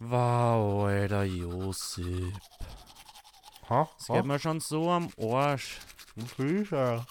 [0.00, 2.32] Wow, Alter, Josip.
[3.68, 3.88] Ha?
[3.98, 5.78] Es geht mir schon so am Arsch.
[6.36, 7.04] Fischer.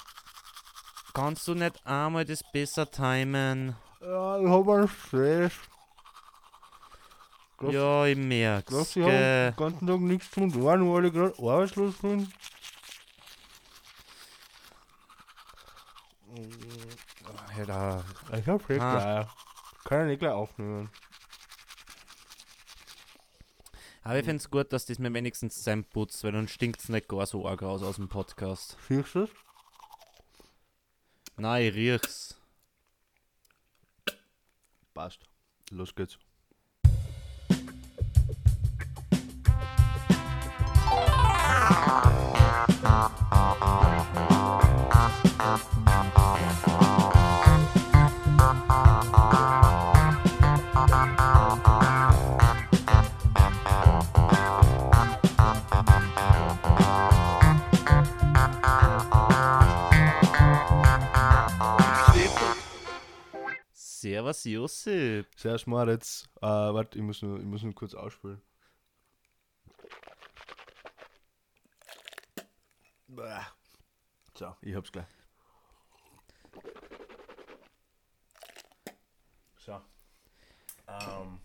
[1.13, 3.76] Kannst du nicht einmal das besser timen?
[4.02, 5.54] Ja, ich hab einen Stress.
[7.58, 8.70] Glaubst- Ja, ich merk's.
[8.70, 12.32] Glaubst du, ich den ganzen Tag nichts tun, nur weil ich gerade arbeitslos bin?
[17.58, 18.04] Alter,
[18.38, 19.28] Ich hab schlecht Ah.
[19.86, 20.90] Kann ich nicht gleich aufnehmen.
[24.07, 27.25] Aber ich find's gut, dass das mir wenigstens zusammen putzt, weil dann stinkt's nicht gar
[27.25, 28.77] so arg raus aus dem Podcast.
[28.88, 29.30] Siehst du das?
[31.35, 32.39] Nein, ich riech's.
[34.93, 35.20] Passt.
[35.71, 36.17] Los geht's.
[64.28, 65.28] Servus, Josip.
[65.38, 66.30] Servus Moritz.
[66.42, 68.42] Äh, warte, ich muss nur, ich muss nur kurz ausspülen.
[74.33, 75.05] So, ich hab's gleich.
[79.59, 79.80] So.
[80.89, 81.39] Ähm.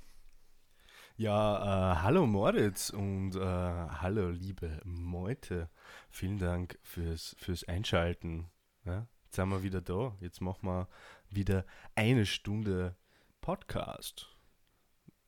[1.17, 5.71] Ja, äh, hallo Moritz und äh, hallo liebe Meute.
[6.11, 8.51] Vielen Dank fürs, fürs Einschalten.
[8.85, 10.17] Ja, jetzt sind wir wieder da.
[10.21, 10.89] Jetzt machen wir
[11.35, 12.97] wieder eine Stunde
[13.41, 14.29] Podcast.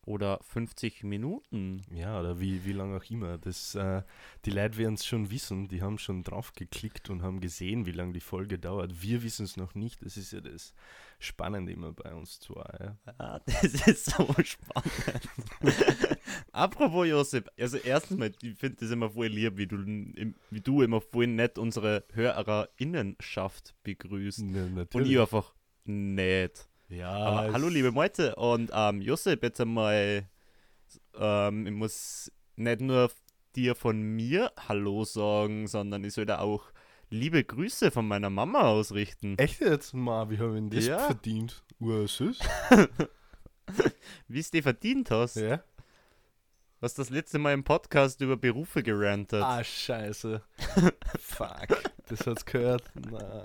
[0.06, 1.80] Oder 50 Minuten.
[1.90, 3.38] Ja, oder wie, wie lange auch immer.
[3.38, 4.02] Das, äh,
[4.44, 7.92] die Leute werden es schon wissen, die haben schon drauf geklickt und haben gesehen, wie
[7.92, 9.02] lange die Folge dauert.
[9.02, 10.04] Wir wissen es noch nicht.
[10.04, 10.74] Das ist ja das
[11.18, 12.94] Spannende immer bei uns zwei.
[13.06, 13.40] Ja.
[13.46, 15.28] Das ist so spannend.
[16.52, 19.78] Apropos Josip, also erstens mal, ich finde das immer voll lieb, wie du,
[20.50, 24.42] wie du immer voll nett unsere HörerInnenschaft begrüßt.
[24.42, 25.54] Ne, Und ich einfach
[25.84, 26.68] nett.
[26.88, 30.26] ja, Aber hallo liebe Meute und ähm, Josip, jetzt einmal,
[31.18, 33.10] ähm, ich muss nicht nur
[33.56, 36.64] dir von mir Hallo sagen, sondern ich soll da auch
[37.10, 39.38] liebe Grüße von meiner Mama ausrichten.
[39.38, 39.94] Echt jetzt?
[39.94, 40.98] Ma, wie haben wir das Ja.
[40.98, 41.62] verdient?
[41.80, 42.38] Ursüß?
[44.28, 45.36] Wie es dir verdient hast.
[45.36, 45.62] Ja.
[46.80, 49.42] Was das letzte Mal im Podcast über Berufe gerantet.
[49.42, 50.42] Ah, scheiße.
[51.18, 51.68] Fuck.
[52.08, 52.84] Das hat's gehört.
[53.10, 53.42] Na.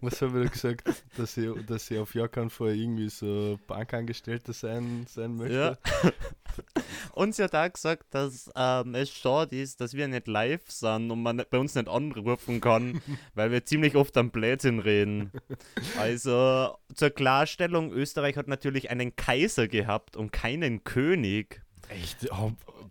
[0.00, 1.04] Was habe ich da gesagt?
[1.16, 5.54] Dass ich, dass ich auf gar keinen Fall irgendwie so Bankangestellter sein, sein möchte?
[5.54, 6.10] Ja.
[7.12, 11.10] Und sie hat auch gesagt, dass ähm, es schade ist, dass wir nicht live sind
[11.10, 13.02] und man bei uns nicht anrufen kann,
[13.34, 15.30] weil wir ziemlich oft am Blödsinn reden.
[15.98, 21.62] Also zur Klarstellung, Österreich hat natürlich einen Kaiser gehabt und keinen König.
[21.88, 22.28] Echt?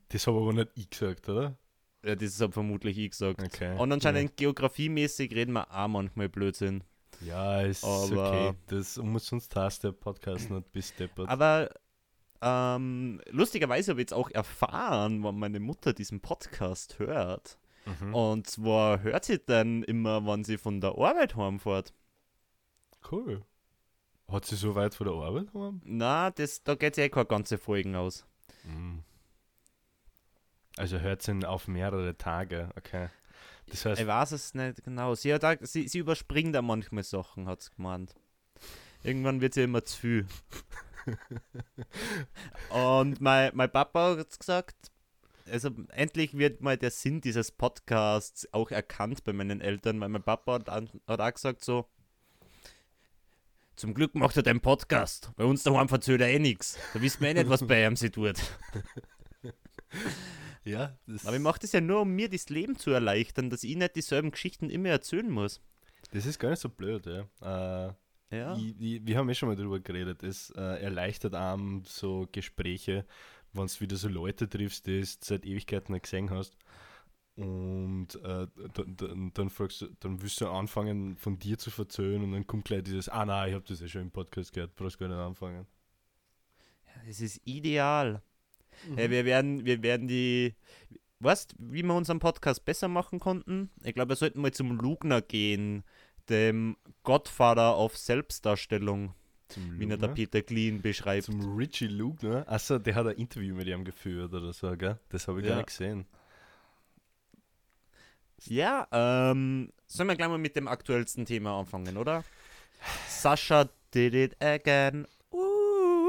[0.10, 1.58] Das habe aber nicht ich gesagt, oder?
[2.06, 3.44] Ja, das hat vermutlich ich gesagt.
[3.44, 3.78] Okay.
[3.78, 6.84] Und anscheinend geografiemäßig reden wir auch manchmal Blödsinn.
[7.22, 8.54] Ja, ist Aber- okay.
[8.68, 11.28] Das umsonst heißt der Podcast nicht bis deppert.
[11.30, 11.70] Aber
[12.42, 17.58] ähm, lustigerweise habe ich jetzt auch erfahren, wann meine Mutter diesen Podcast hört.
[17.86, 18.16] Mhm.
[18.16, 21.94] Und zwar hört sie dann immer, wann sie von der Arbeit heimfährt.
[23.12, 23.44] Cool.
[24.30, 25.82] Hat sie so weit von der Arbeit haben?
[25.84, 28.26] Na, das, da geht sie eh keine ganze Folgen aus.
[28.64, 29.04] Mhm.
[30.78, 33.10] Also hört sie ihn auf mehrere Tage, okay.
[33.70, 35.16] Das heißt, Ich weiß es nicht genau.
[35.16, 38.16] Sie, hat auch, sie, sie überspringt da manchmal Sachen, hat sie gemeint.
[39.04, 40.28] Irgendwann wird sie immer zu viel.
[42.70, 44.92] Und mein, mein Papa hat gesagt,
[45.50, 50.24] also endlich wird mal der Sinn dieses Podcasts auch erkannt bei meinen Eltern, weil mein
[50.24, 51.88] Papa hat, hat auch gesagt so,
[53.76, 55.32] zum Glück macht er den Podcast.
[55.38, 56.78] Bei uns daheim verzögert er eh nichts.
[56.94, 58.36] Da wissen wir eh nicht, was bei ihm sie tut.
[60.70, 63.64] ja, das, Aber ich mache das ja nur, um mir das Leben zu erleichtern, dass
[63.64, 65.62] ich nicht dieselben Geschichten immer erzählen muss.
[66.12, 67.88] das ist gar nicht so blöd, ja.
[67.90, 67.94] Äh,
[68.36, 68.56] Ja.
[68.56, 70.24] ich, ich, wir haben eh schon mal drüber geredet.
[70.24, 73.06] Es äh, erleichtert einem so Gespräche,
[73.54, 76.56] wenn du wieder so Leute triffst, die du seit Ewigkeiten nicht gesehen hast.
[77.36, 82.24] Und äh, dann, dann, dann, fragst du, dann willst du anfangen, von dir zu verzögern
[82.24, 84.76] und dann kommt gleich dieses, ah nein, ich habe das ja schon im Podcast gehört,
[84.76, 85.66] brauchst gar nicht anfangen.
[87.08, 88.22] Es ist ideal.
[88.88, 88.96] Mhm.
[88.96, 90.56] Hey, wir werden, wir werden die.
[91.22, 93.70] Weißt wie wir unseren Podcast besser machen konnten?
[93.84, 95.84] Ich glaube, wir sollten mal zum Lugner gehen,
[96.30, 99.14] dem Gottvater auf Selbstdarstellung,
[99.50, 100.08] Zum wie ihn der?
[100.10, 101.26] Peter Clean beschreibt.
[101.26, 102.46] Zum Richie Lugner.
[102.48, 104.98] Achso, der hat ein Interview mit ihm geführt oder so, gell?
[105.10, 105.52] Das habe ich Ja.
[105.52, 106.06] gar nicht gesehen.
[108.46, 112.24] Ja, ähm, sollen wir gleich mal mit dem aktuellsten Thema anfangen, oder?
[113.10, 115.06] Sascha did it again.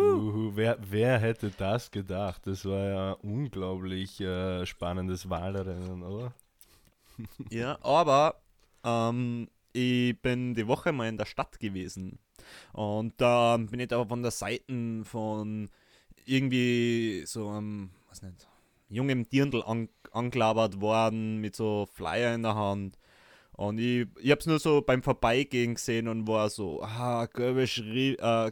[0.00, 0.14] Uh.
[0.14, 2.46] Uhu, wer, wer hätte das gedacht?
[2.46, 6.32] Das war ja ein unglaublich äh, spannendes Wahlrennen, oder?
[7.50, 8.40] Ja, aber
[8.82, 12.18] ähm, ich bin die Woche mal in der Stadt gewesen.
[12.72, 15.68] Und da bin ich da von der Seite von
[16.24, 18.48] irgendwie so einem, was nicht,
[18.88, 22.98] jungem Dirndl an, angelabert worden mit so Flyer in der Hand.
[23.52, 27.66] Und ich, ich habe es nur so beim Vorbeigehen gesehen und war so, ah, gelbe
[27.66, 28.50] Schri äh,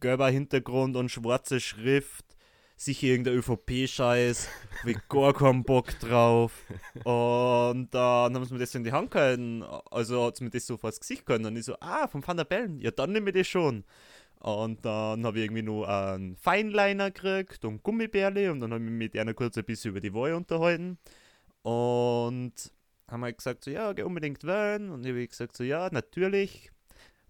[0.00, 2.24] gelber Hintergrund und schwarze Schrift.
[2.76, 4.48] Sicher irgendein ÖVP-Scheiß,
[4.84, 6.64] wie gar keinen Bock drauf.
[7.04, 10.66] Und dann haben sie mir das in die Hand gehalten, also hat sie mir das
[10.66, 11.44] so vor das Gesicht gehalten.
[11.44, 13.84] Und ich so, ah, von Van der Bellen, ja, dann nehme ich das schon.
[14.38, 18.90] Und dann habe ich irgendwie nur einen Feinliner gekriegt und Gummibärle und dann habe ich
[18.90, 20.96] mich mit einer kurz ein bisschen über die Wahl unterhalten.
[21.62, 22.54] Und
[23.06, 24.90] haben halt gesagt, so, ja, geh unbedingt wählen.
[24.90, 26.70] Und ich habe gesagt, so, ja, natürlich.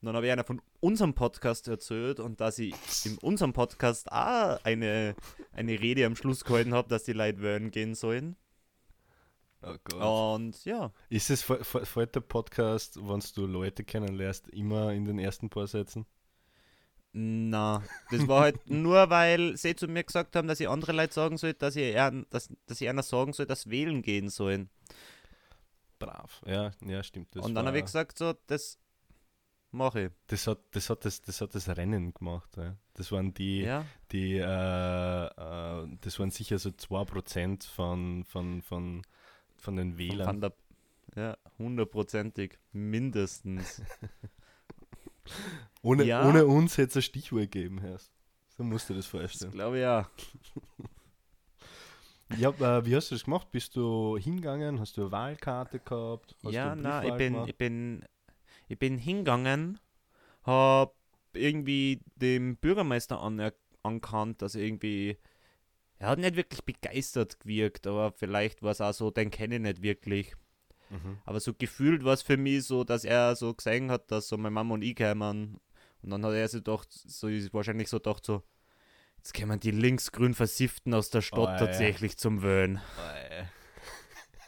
[0.01, 2.75] Und dann habe ich einer von unserem Podcast erzählt und dass ich
[3.05, 5.15] in unserem Podcast auch eine,
[5.53, 8.37] eine Rede am Schluss gehalten habe, dass die Leute wählen gehen sollen.
[9.63, 10.39] Oh Gott.
[10.39, 15.51] Und ja, Ist es vor, der Podcast, wenn du Leute kennenlernst, immer in den ersten
[15.51, 16.07] paar Sätzen?
[17.13, 21.13] na, das war halt nur, weil sie zu mir gesagt haben, dass ich andere Leute
[21.13, 24.71] sagen soll, dass ich, eher, dass, dass ich einer sagen soll, dass wählen gehen sollen.
[25.99, 26.41] Brav.
[26.47, 27.35] Ja, ja, stimmt.
[27.35, 28.79] Das und dann habe ich gesagt, so, das
[29.73, 30.11] mache ich.
[30.29, 32.57] das hat, das, hat das, das hat das Rennen gemacht.
[32.57, 32.77] Ja.
[32.95, 39.03] Das waren die, Ja, die äh, äh, das waren sicher so 2% von, von, von,
[39.57, 40.41] von den Wählern.
[40.41, 40.53] Der,
[41.17, 43.83] ja, hundertprozentig, mindestens.
[45.83, 46.29] Ohne, Ja.
[46.29, 47.99] ohne uns hätte es ein Stichwort gegeben, Herr.
[48.57, 49.53] So musst du das vorstellen.
[49.53, 50.09] glaube ich ja.
[52.37, 53.51] Ja, äh, wie hast du das gemacht?
[53.51, 54.79] Bist du hingegangen?
[54.79, 56.37] Hast du eine Wahlkarte gehabt?
[56.45, 57.49] Hast ja, na, ich bin, gemacht?
[57.49, 58.05] ich bin,
[58.71, 59.81] ich bin hingegangen,
[60.45, 60.95] hab
[61.33, 63.53] irgendwie dem Bürgermeister aner
[63.83, 65.19] ankannt, dass er irgendwie,
[65.99, 69.61] er hat nicht wirklich begeistert gewirkt, aber vielleicht war es auch so, den kenne ich
[69.61, 70.35] nicht wirklich.
[70.89, 71.19] Mhm.
[71.25, 74.37] Aber so gefühlt war es für mich so, dass er so gesehen hat, dass so
[74.37, 75.59] meine Mama und ich kämen.
[76.03, 78.45] Und dann hat er sich gedacht, so ist wahrscheinlich so gedacht, so,
[79.17, 81.57] jetzt kämen die linksgrün Versifften aus der Stadt Oh, ja.
[81.57, 82.81] tatsächlich zum Wählen.
[82.97, 83.47] Was,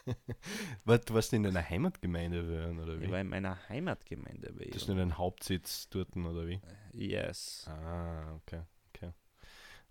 [0.85, 3.05] du warst in deiner Heimatgemeinde wählen, oder wie?
[3.05, 6.61] Ich war in meiner Heimatgemeinde das ist nur ein Hauptsitz dort, oder wie?
[6.93, 7.65] Yes.
[7.67, 9.11] Ah, okay, okay.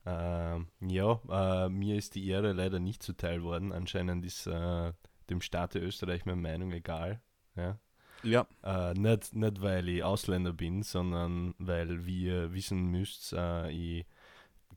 [0.05, 3.73] Ähm, ja, äh, mir ist die Ehre leider nicht zuteil worden.
[3.73, 4.93] Anscheinend ist äh,
[5.31, 7.21] dem Staate Österreich meine Meinung egal.
[7.57, 7.79] Ja?
[8.23, 13.71] Ja, Äh, nicht, nicht, weil ich Ausländer bin, sondern weil, wie ihr wissen müsst, äh,
[13.71, 14.07] ich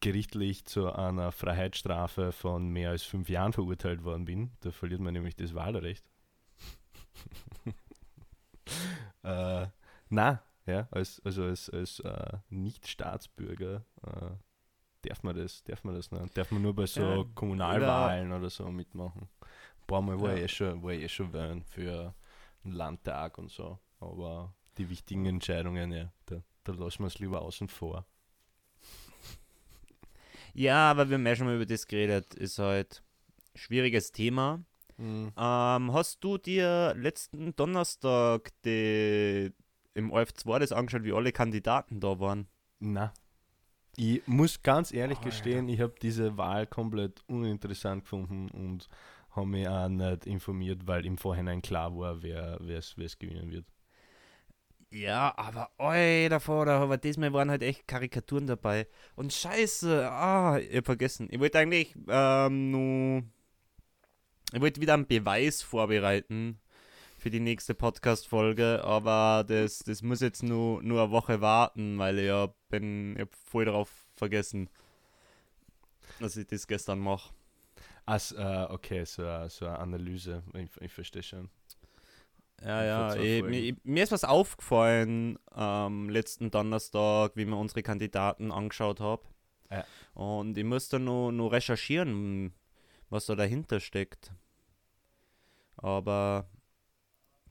[0.02, 4.52] gerichtlich zu einer Freiheitsstrafe von mehr als fünf Jahren verurteilt worden bin.
[4.62, 6.06] Da verliert man nämlich das Wahlrecht.
[9.24, 9.68] äh,
[10.10, 16.12] na, ja, als, also als, als äh, Nicht-Staatsbürger äh, darf man das, darf man das
[16.12, 16.38] nicht.
[16.38, 19.30] Darf man nur bei so Ja, Kommunalwahlen oder so mitmachen.
[19.42, 20.38] Ein paar Mal war, Ja.
[20.38, 22.16] ich eh schon, war ich eh schon wählen für
[22.64, 23.80] einen Landtag und so.
[24.00, 28.06] Aber die wichtigen Entscheidungen, ja, da, da lassen wir es lieber außen vor.
[30.56, 32.34] Ja, aber wir haben ja schon mal über das geredet.
[32.34, 33.04] Ist halt
[33.54, 34.63] ein schwieriges Thema.
[34.98, 35.34] Mhm.
[35.38, 39.52] Ähm, hast du dir letzten Donnerstag die,
[39.94, 42.48] im OF2 das angeschaut, wie alle Kandidaten da waren?
[42.80, 43.13] Na.
[43.98, 45.30] Ich muss ganz ehrlich Alter.
[45.30, 48.88] gestehen, ich habe diese Wahl komplett uninteressant gefunden und
[49.32, 53.65] habe mich auch nicht informiert, weil im Vorhinein klar war, wer es gewinnen wird.
[54.96, 58.88] Ja, aber oi, davor, da, aber diesmal waren halt echt Karikaturen dabei.
[59.18, 61.28] Und scheiße, ah, ich hab vergessen.
[61.32, 63.24] Ich wollte eigentlich ähm, nur.
[64.54, 66.62] Ich wollte wieder einen Beweis vorbereiten
[67.18, 72.20] für die nächste Podcast-Folge, aber das, das muss jetzt nur, nur eine Woche warten, weil
[72.20, 74.70] ich hab, bin ich hab voll darauf vergessen,
[76.22, 77.34] dass ich das gestern mache.
[78.06, 81.50] Also, äh, okay, so, so eine Analyse, ich, ich verstehe schon.
[82.62, 88.52] Ja, ja, zwei ich, mir, ist was aufgefallen am letzten Donnerstag, wie wir unsere Kandidaten
[88.52, 89.28] angeschaut haben.
[89.70, 89.86] Ja.
[90.14, 92.54] Und ich musste nur, nur recherchieren,
[93.10, 94.34] was da dahinter steckt.
[95.78, 96.50] Aber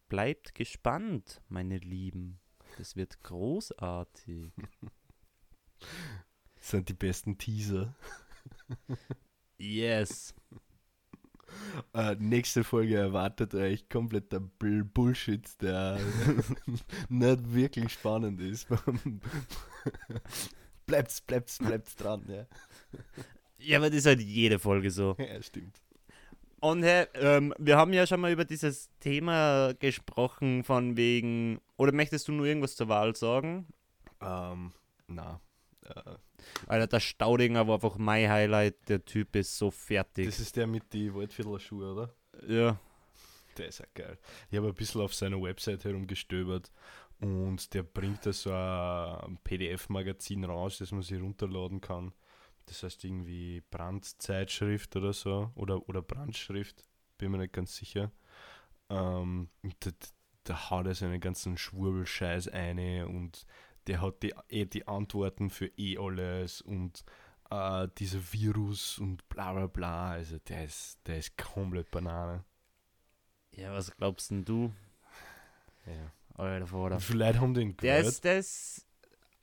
[0.08, 2.40] bleibt gespannt, meine Lieben.
[2.78, 4.52] Das wird großartig.
[6.56, 7.94] Das sind die besten Teaser.
[9.58, 10.34] Yes.
[11.92, 15.98] Äh, nächste Folge erwartet euch kompletter Bull Bullshit, der
[17.08, 18.68] nicht wirklich spannend ist.
[20.86, 22.46] bleibt's, bleibt's, bleibt's dran, ja.
[23.58, 25.16] Ja, aber das ist halt jede Folge so.
[25.18, 25.80] Ja, stimmt.
[26.60, 31.60] Und hey, ähm, wir haben ja schon mal über dieses Thema gesprochen, von wegen.
[31.76, 33.66] Oder möchtest du nur irgendwas zur Wahl sagen?
[34.22, 34.72] Ähm,
[35.06, 35.40] na.
[35.84, 36.14] Äh,
[36.66, 38.88] Alter, der Staudinger war einfach mein Highlight.
[38.88, 40.26] Der Typ ist so fertig.
[40.26, 42.14] Das ist der mit die Waldviertler Schuhe, oder?
[42.48, 42.78] ja.
[43.56, 44.18] Der ist ja geil.
[44.50, 46.72] Ich habe ein bisschen auf seiner Website herumgestöbert
[47.20, 52.12] und der bringt da so ein PDF-Magazin raus, das man sich runterladen kann.
[52.66, 56.84] Das heißt irgendwie Brandzeitschrift oder so oder, oder Brandschrift,
[57.18, 58.10] bin mir nicht ganz sicher.
[58.88, 59.90] Ähm, da,
[60.44, 63.46] da haut er seinen ganzen Schwurbelscheiß eine und
[63.86, 67.04] der hat die, eh die Antworten für eh alles und
[67.50, 70.10] äh, dieser Virus und bla bla bla.
[70.12, 72.44] Also der ist, der ist komplett Banane.
[73.52, 74.72] Ja, was glaubst denn du?
[75.86, 76.12] Ja.
[76.36, 77.14] Alter, Vater.
[77.14, 78.12] Leute haben den Der gehört?
[78.12, 78.86] ist, der ist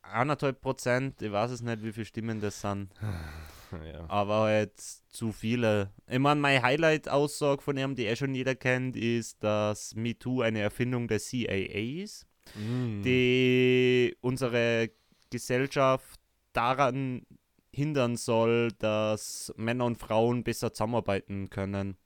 [0.02, 1.22] eineinhalb Prozent.
[1.22, 2.90] Ich weiß es nicht, wie viele Stimmen das sind.
[3.72, 4.06] ja.
[4.10, 5.92] Aber halt zu viele.
[6.08, 10.60] Ich meine, meine Highlight-Aussage von ihm, die eh schon jeder kennt, ist, dass MeToo eine
[10.60, 13.02] Erfindung der CIA ist, Mm.
[13.04, 14.92] die unsere
[15.30, 16.20] Gesellschaft
[16.54, 17.26] daran
[17.74, 21.98] hindern soll, dass Männer und Frauen besser zusammenarbeiten können.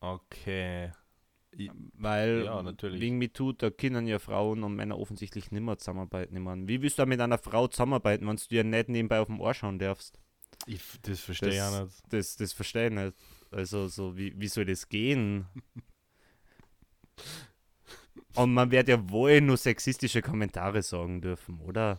[0.00, 0.92] Okay.
[1.94, 3.00] Weil Ja, natürlich.
[3.00, 6.36] wegen MeToo, da können ja Frauen und Männer offensichtlich nicht mehr zusammenarbeiten.
[6.36, 9.26] Ich meine, wie willst du mit einer Frau zusammenarbeiten, wenn du dir nicht nebenbei auf
[9.26, 10.18] dem Ohr schauen darfst?
[10.66, 12.02] Ich, das verstehe ich auch nicht.
[12.10, 13.16] Das, das verstehe ich nicht.
[13.50, 15.46] Also, so, wie, wie soll das gehen?
[18.34, 21.98] Und man wird ja wohl nur sexistische Kommentare sagen dürfen, oder?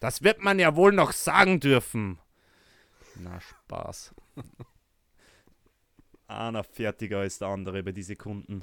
[0.00, 2.18] Das wird man ja wohl noch sagen dürfen.
[3.16, 4.14] Na, Spaß.
[6.28, 8.62] Einer fertiger als der andere bei diesen Kunden.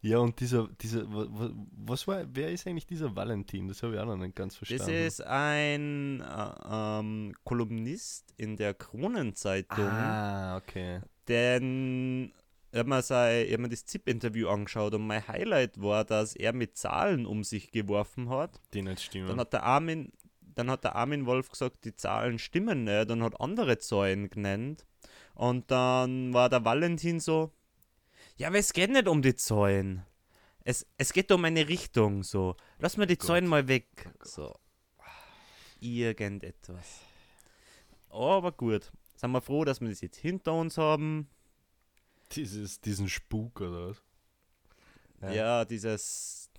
[0.00, 3.68] Ja, und dieser, dieser, wa- wa- was war, wer ist eigentlich dieser Valentin?
[3.68, 4.94] Das habe ich auch noch nicht ganz Das verstanden.
[5.06, 9.84] ist ein äh, ähm, Kolumnist in der Kronenzeitung.
[9.86, 11.00] ah, okay.
[11.28, 12.32] Denn
[12.72, 16.34] ich habe mir, sein- ich hab mir das ZIP-Interview angeschaut und mein Highlight war, dass
[16.36, 18.60] er mit Zahlen um sich geworfen hat.
[18.74, 19.28] Die nicht stimmen.
[19.28, 23.22] Dann hat der Armin, dann hat der Armin Wolf gesagt, die Zahlen stimmen nicht und
[23.22, 24.84] hat andere Zahlen genannt.
[25.34, 27.52] Und dann war der Valentin so,
[28.36, 30.04] ja, aber es geht nicht um die Zahlen.
[30.64, 32.56] Es, es geht um eine Richtung, so.
[32.78, 33.26] Lass mal die Gott.
[33.28, 33.86] Zahlen mal weg.
[34.22, 34.54] So.
[35.80, 37.00] Irgendetwas.
[38.10, 38.90] Aber gut.
[39.14, 41.28] Sind wir froh, dass wir das jetzt hinter uns haben.
[42.32, 44.02] Dieses, diesen Spuk oder was?
[45.34, 46.50] Ja, dieses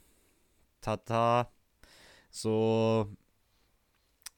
[0.81, 1.51] Tata.
[2.29, 3.09] So.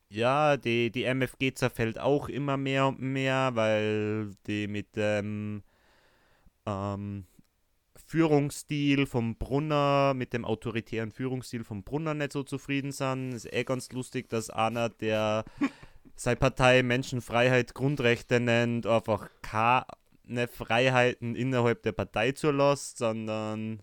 [0.10, 5.62] Ja, die, die MFG zerfällt auch immer mehr und mehr, weil die mit dem
[6.66, 7.26] ähm,
[7.96, 13.34] Führungsstil vom Brunner, mit dem autoritären Führungsstil vom Brunner nicht so zufrieden sind.
[13.34, 15.46] Ist eh ganz lustig, dass einer, der
[16.16, 19.30] seine Partei Menschenfreiheit, Grundrechte nennt, einfach
[20.30, 23.82] keine Freiheiten innerhalb der Partei zulässt, sondern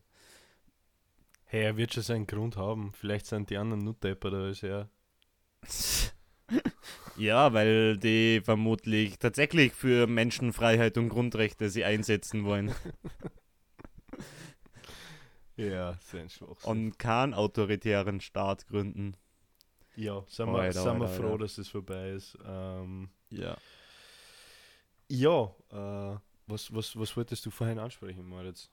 [1.48, 2.92] Hey, er wird schon seinen Grund haben.
[2.92, 4.88] Vielleicht sind die anderen nur depperter als er.
[7.16, 12.72] Ja, weil die vermutlich tatsächlich für Menschenfreiheit und Grundrechte sie einsetzen wollen
[15.56, 16.70] Ja, sein Schwachsinn.
[16.70, 19.16] und keinen autoritären Staat gründen.
[19.96, 22.36] ja, sind wir, Alter, sind wir froh, dass es vorbei ist.
[22.46, 23.56] Ähm, Ja.
[25.08, 28.70] ja, äh, was, was, was wolltest du vorhin ansprechen, Moritz?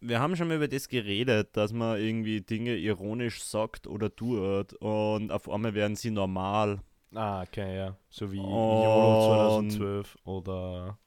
[0.00, 4.74] Wir haben schon mal über das geredet, dass man irgendwie Dinge ironisch sagt oder tut
[4.74, 6.80] und auf einmal werden sie normal.
[7.14, 7.96] Ah, okay, ja.
[8.10, 10.98] So wie YOLO 2012 oder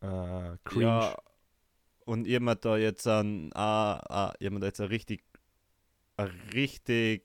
[0.00, 0.84] äh, Cringe.
[0.84, 1.16] Ja,
[2.04, 5.22] und ihr habt da jetzt ein, ah, ah, da jetzt eine richtig,
[6.16, 7.24] eine richtig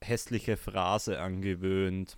[0.00, 2.16] hässliche Phrase angewöhnt.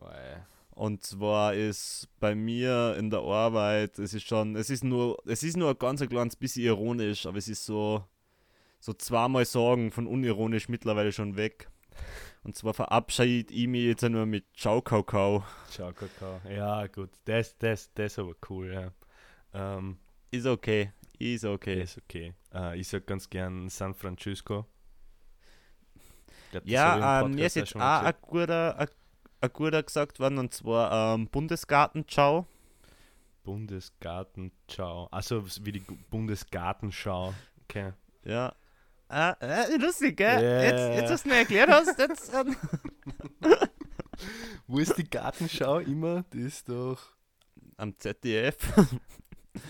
[0.00, 0.36] Oi.
[0.74, 5.42] Und zwar ist bei mir in der Arbeit, es ist schon, es ist nur, es
[5.42, 8.04] ist nur ein ganz ein kleines bisschen ironisch, aber es ist so,
[8.80, 11.68] so zweimal sagen von unironisch mittlerweile schon weg.
[12.42, 15.44] Und zwar verabschiede ich mich jetzt nur mit Ciao Kakao.
[15.70, 16.40] Ciao, Kakao.
[16.50, 17.10] Ja, gut.
[17.24, 18.92] Das, das, das ist aber cool, ja.
[19.54, 19.98] Ähm,
[20.32, 21.82] Ist okay, ist okay.
[21.82, 22.34] ist okay.
[22.52, 24.66] Äh, ich sag ganz gern San Francisco.
[26.50, 28.88] Glaub, Ja, ähm, mir ist jetzt schon auch ein guter, ein,
[29.44, 32.46] ein guter gesagt worden, und zwar ähm, Bundesgarten Ciao.
[33.44, 35.06] Bundesgarten, ciao.
[35.10, 37.34] Also wie die Bundesgartenschau.
[37.64, 37.92] Okay.
[38.24, 38.54] Ja.
[39.08, 40.42] Ah, äh, lustig, gell?
[40.42, 42.32] Ja, jetzt, jetzt, was du mir erklärt hast, jetzt.
[42.32, 42.56] Ähm,
[44.66, 46.24] Wo ist die Gartenschau immer?
[46.32, 46.98] Die ist doch.
[47.76, 48.56] am ZDF.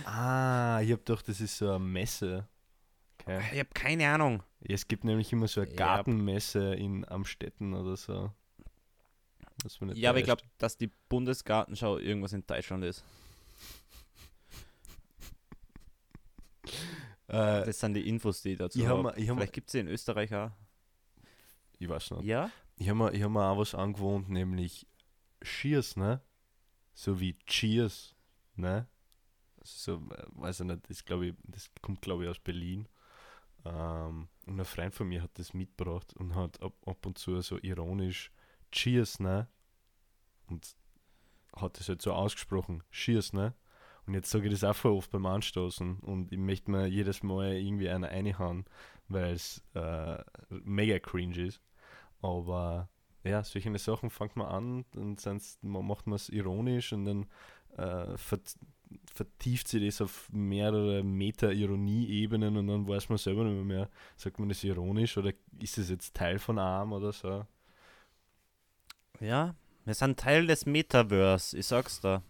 [0.04, 2.48] Ah, ich hab doch, das ist so eine Messe.
[3.20, 3.42] Okay.
[3.52, 4.42] Ich habe keine Ahnung.
[4.60, 5.74] Es gibt nämlich immer so eine.
[5.74, 8.30] Gartenmesse in Amstetten oder so.
[9.94, 13.04] Ja, aber ich glaube, dass die Bundesgartenschau irgendwas in Deutschland ist.
[17.26, 19.14] Äh, Das sind die Infos, die ich dazu ich hab habe.
[19.18, 20.50] ich hab mal- Vielleicht gibt es sie in Österreich auch.
[21.78, 22.24] ich weiß nicht.
[22.24, 22.50] Ja?
[22.76, 24.86] ich habe mir, ich hab mir auch was angewohnt, nämlich
[25.42, 26.20] Cheers, ne?
[26.92, 28.14] So wie Cheers,
[28.56, 28.86] ne?
[29.62, 32.88] So, äh, weiß ich nicht, das, glaube ich, das kommt, glaube ich, aus Berlin.
[33.64, 37.40] Ähm, und ein Freund von mir hat das mitgebracht und hat ab, ab und zu
[37.40, 38.30] so ironisch
[38.74, 39.48] Cheers, ne?
[40.48, 40.76] Und
[41.56, 43.54] hat das halt so ausgesprochen, Cheers, ne?
[44.06, 47.22] Und jetzt sage ich das auch voll oft beim Anstoßen und ich möchte mir jedes
[47.22, 48.66] Mal irgendwie eine reinhauen,
[49.08, 50.18] weil es äh,
[50.50, 51.62] mega cringe ist.
[52.20, 52.90] Aber
[53.22, 57.26] ja, solche Sachen fängt man an und sonst macht man es ironisch und dann
[57.78, 64.38] äh, vertieft sich das auf mehrere Meta-Ironie-Ebenen und dann weiß man selber nicht mehr, sagt
[64.38, 67.46] man das ironisch oder ist es jetzt Teil von Arm oder so.
[69.24, 69.54] Ja,
[69.86, 72.22] wir sind Teil des Metaverse, ich sag's da.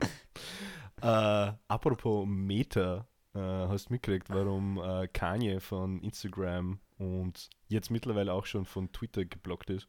[1.02, 8.32] äh, apropos Meta, äh, hast du mitgekriegt, warum äh, Kanye von Instagram und jetzt mittlerweile
[8.32, 9.88] auch schon von Twitter geblockt ist?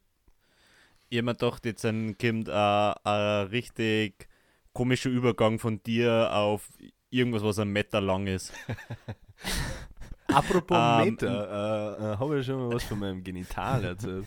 [1.08, 4.28] Ich habe mir gedacht, jetzt kommt ein richtig
[4.74, 6.70] komischer Übergang von dir auf
[7.10, 8.52] irgendwas, was ein Meter lang ist.
[10.34, 14.26] Apropos ähm, Meter, äh, äh, habe ich schon mal was von meinem Genital erzählt.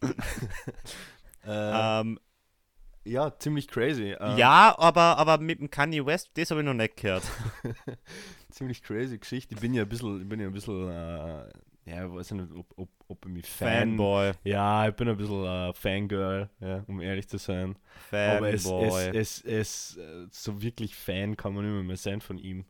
[0.02, 0.08] äh,
[1.46, 2.20] um, ähm,
[3.04, 4.16] ja, ziemlich crazy.
[4.20, 7.22] Uh, ja, aber, aber mit dem Kanye West, das habe ich noch nicht gehört.
[8.50, 9.54] ziemlich crazy Geschichte.
[9.54, 11.44] Ich bin ja ein bisschen, ich bin ja ein bisschen uh,
[11.86, 14.32] ja, ich weiß nicht, ob, ob, ob ich mich Fan, Fanboy.
[14.42, 17.76] Ja, ich bin ein bisschen Fangirl, ja, um ehrlich zu sein.
[18.10, 18.36] Fanboy.
[18.36, 22.38] Aber es, es, es, es, äh, so wirklich Fan kann man nicht mehr sein von
[22.38, 22.64] ihm,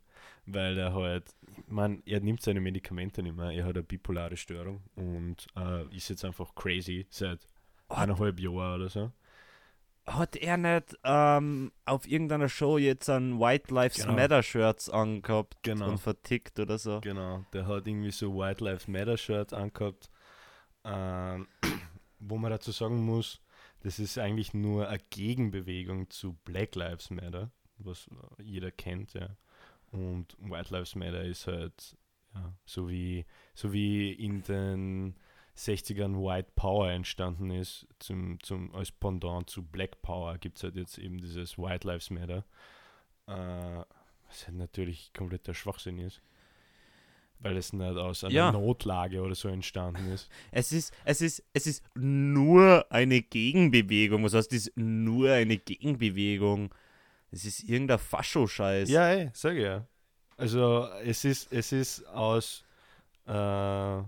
[0.45, 1.33] weil er halt,
[1.67, 6.09] man, er nimmt seine Medikamente nicht mehr, er hat eine bipolare Störung und uh, ist
[6.09, 7.39] jetzt einfach crazy seit
[7.89, 9.11] eineinhalb Jahren oder so
[10.07, 14.13] hat er nicht ähm, auf irgendeiner Show jetzt ein White Lives genau.
[14.13, 15.89] Matter Shirts angehabt genau.
[15.89, 17.01] und vertickt oder so?
[17.01, 20.09] Genau, der hat irgendwie so White Lives Matter Shirts angehabt,
[20.85, 21.47] ähm,
[22.19, 23.41] wo man dazu sagen muss,
[23.81, 28.09] das ist eigentlich nur eine Gegenbewegung zu Black Lives Matter, was
[28.41, 29.35] jeder kennt, ja.
[29.91, 31.97] Und White Lives Matter ist halt
[32.33, 35.15] ja, so wie so wie in den
[35.57, 40.75] 60ern White Power entstanden ist, zum, zum, als Pendant zu Black Power, gibt es halt
[40.75, 42.45] jetzt eben dieses White Lives Matter,
[43.25, 43.83] äh,
[44.27, 46.21] was halt natürlich kompletter Schwachsinn ist.
[47.39, 48.51] Weil es nicht aus einer ja.
[48.51, 50.27] Notlage oder so entstanden ist.
[50.51, 54.23] Es ist, es ist, es ist nur eine Gegenbewegung.
[54.23, 54.71] Was heißt das?
[54.75, 56.73] Nur eine Gegenbewegung.
[57.31, 58.89] Es ist irgendein Fascho-Scheiß.
[58.89, 59.85] Ja, ey, sag ich ja.
[60.37, 62.63] Also es ist, es ist aus
[63.25, 64.03] äh,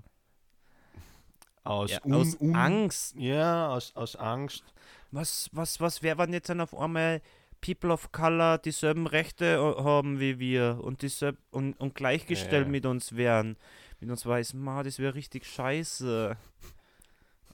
[1.70, 3.16] aus, ja, un, aus un, Angst.
[3.16, 4.64] Ja, aus, aus Angst.
[5.12, 7.22] Was, was, was wäre, wenn jetzt dann auf einmal
[7.62, 12.72] People of Color dieselben Rechte haben wie wir und, dieselb, und, und gleichgestellt ja.
[12.72, 13.58] mit uns wären?
[14.00, 16.38] Mit uns weiß, ma, das wäre richtig scheiße.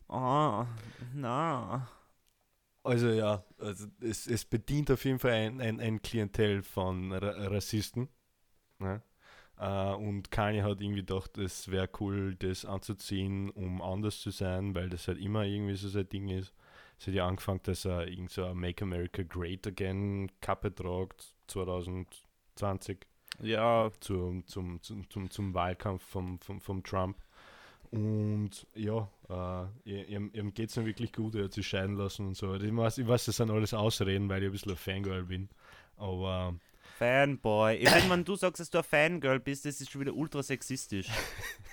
[0.07, 0.65] Ah, oh,
[1.13, 1.87] na.
[2.85, 7.47] Also ja, also es, es bedient auf jeden Fall ein, ein, ein Klientel von Ra
[7.47, 8.09] Rassisten.
[8.77, 9.01] Ne?
[9.59, 14.75] Uh, und Kanye hat irgendwie gedacht, es wäre cool, das anzuziehen, um anders zu sein,
[14.75, 16.53] weil das halt immer irgendwie so sein Ding ist.
[16.99, 21.33] Es hat ja angefangen, dass er irgend so eine Make America Great Again Kappe tragt,
[21.47, 23.07] 2020.
[23.41, 23.89] Ja.
[23.99, 27.17] Zum, zum, zum, zum, zum Wahlkampf vom, vom, vom Trump.
[27.95, 32.27] Und ja, äh, ihm, ihm geht es ihm wirklich gut, er hat sich scheiden lassen
[32.27, 32.53] und so.
[32.55, 35.49] Ich weiß, ich weiß, das sind alles Ausreden, weil ich ein bisschen ein Fangirl bin.
[35.95, 36.55] Aber
[36.97, 37.75] Fanboy.
[37.75, 40.43] Ich meine, wenn du sagst, dass du ein Fangirl bist, das ist schon wieder ultra
[40.43, 41.07] sexistisch.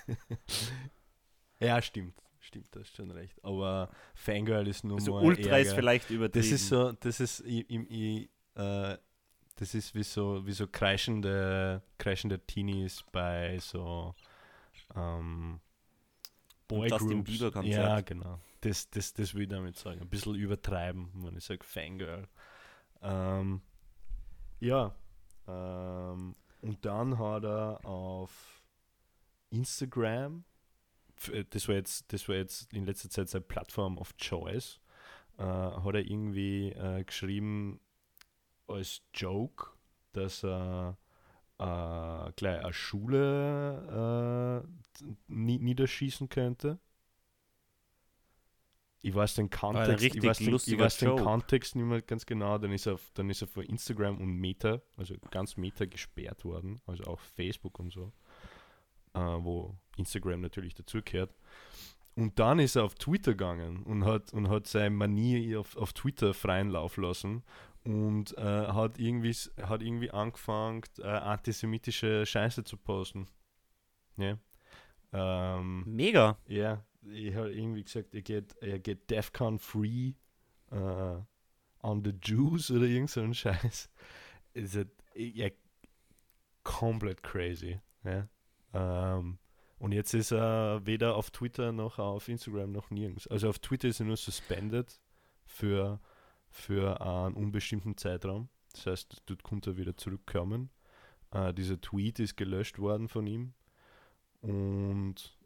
[1.59, 2.15] ja, stimmt.
[2.39, 3.41] Stimmt, das ist schon recht.
[3.43, 5.23] Aber Fangirl ist nur also mal.
[5.23, 5.59] Ultra Ärger.
[5.59, 6.49] ist vielleicht übertrieben.
[6.49, 8.97] Das ist so, das ist, ich, ich, ich, äh,
[9.55, 14.13] das ist wie so, wie so kreischende, kreischende Teenies bei so
[14.95, 15.61] ähm,
[16.77, 17.39] Boygroups.
[17.63, 18.39] Ja, genau.
[18.61, 20.01] Das, das, das will ich damit sagen.
[20.01, 22.27] Ein bisschen übertreiben, wenn ich sage Fangirl.
[23.01, 23.61] Ähm,
[24.59, 24.95] ja,
[25.47, 28.63] ähm, und dann hat er auf
[29.49, 30.45] Instagram,
[31.31, 34.79] äh, das war jetzt, das war jetzt in letzter Zeit seine Plattform of Choice,
[35.37, 37.79] äh, hat er irgendwie äh, geschrieben
[38.67, 39.71] als Joke,
[40.13, 40.97] dass er
[41.63, 46.79] äh, gleich eine Schule äh, niederschießen könnte.
[49.05, 52.57] Ich weiß den Kontext, ich weiß, den, ich weiß den, Kontext nicht mehr ganz genau,
[52.57, 56.79] dann ist, er, dann ist er von Instagram und Meta, also ganz Meta gesperrt worden,
[56.85, 58.13] also auch Facebook und so,
[59.13, 61.35] äh, wo Instagram natürlich dazugehört.
[62.15, 65.91] Und dann ist er auf Twitter gegangen und hat, und hat seine Manie auf, auf
[65.91, 67.43] Twitter freien Lauf lassen
[67.85, 73.27] und äh, hat, irgendwie, hat irgendwie angefangen, äh, antisemitische Scheiße zu posten.
[74.17, 74.37] Ja.
[75.11, 76.37] Ähm, Mega.
[76.47, 80.13] ja, ich habe irgendwie gesagt, er geht, er geht DEFCON free
[80.71, 81.17] äh,
[81.81, 83.89] on the Jews oder irgend so ein Scheiß.
[84.53, 85.49] Ist halt, ja,
[86.63, 87.79] komplett crazy.
[88.03, 88.27] Ja.
[88.73, 89.37] Ähm,
[89.77, 93.27] und jetzt ist er weder auf Twitter noch auf Instagram noch nirgends.
[93.27, 95.01] Also auf Twitter ist er nur suspended
[95.45, 95.99] für,
[96.53, 98.47] für einen unbestimmten Zeitraum.
[98.73, 100.69] Das heißt, dort kommt er wieder zurückkommen.
[101.31, 103.53] Äh, dieser Tweet ist gelöscht worden von ihm.
[104.41, 105.37] Und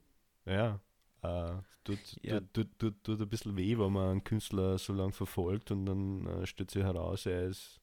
[0.46, 0.80] ja,
[1.22, 2.42] äh, tut, Ja.
[2.42, 6.28] Tut, tut, tut ein bisschen weh, wenn man einen Künstler so lange verfolgt und dann
[6.28, 7.80] äh, stellt sich heraus, er ist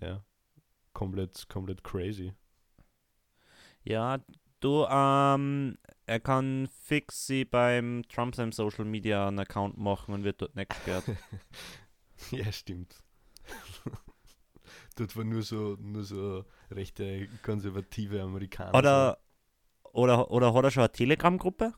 [0.00, 0.24] ja
[0.92, 2.32] komplett, komplett crazy.
[3.82, 4.18] Ja,
[4.60, 10.24] du, ähm, er kann fix sie beim Trump seinem Social Media einen Account machen und
[10.24, 11.04] wird dort nicht gesperrt.
[12.30, 12.96] Ja, stimmt.
[14.96, 18.74] Dort waren nur so, nur so rechte, konservative Amerikaner.
[18.76, 19.18] Oder,
[19.92, 21.74] oder, oder hat er schon eine Telegram-Gruppe?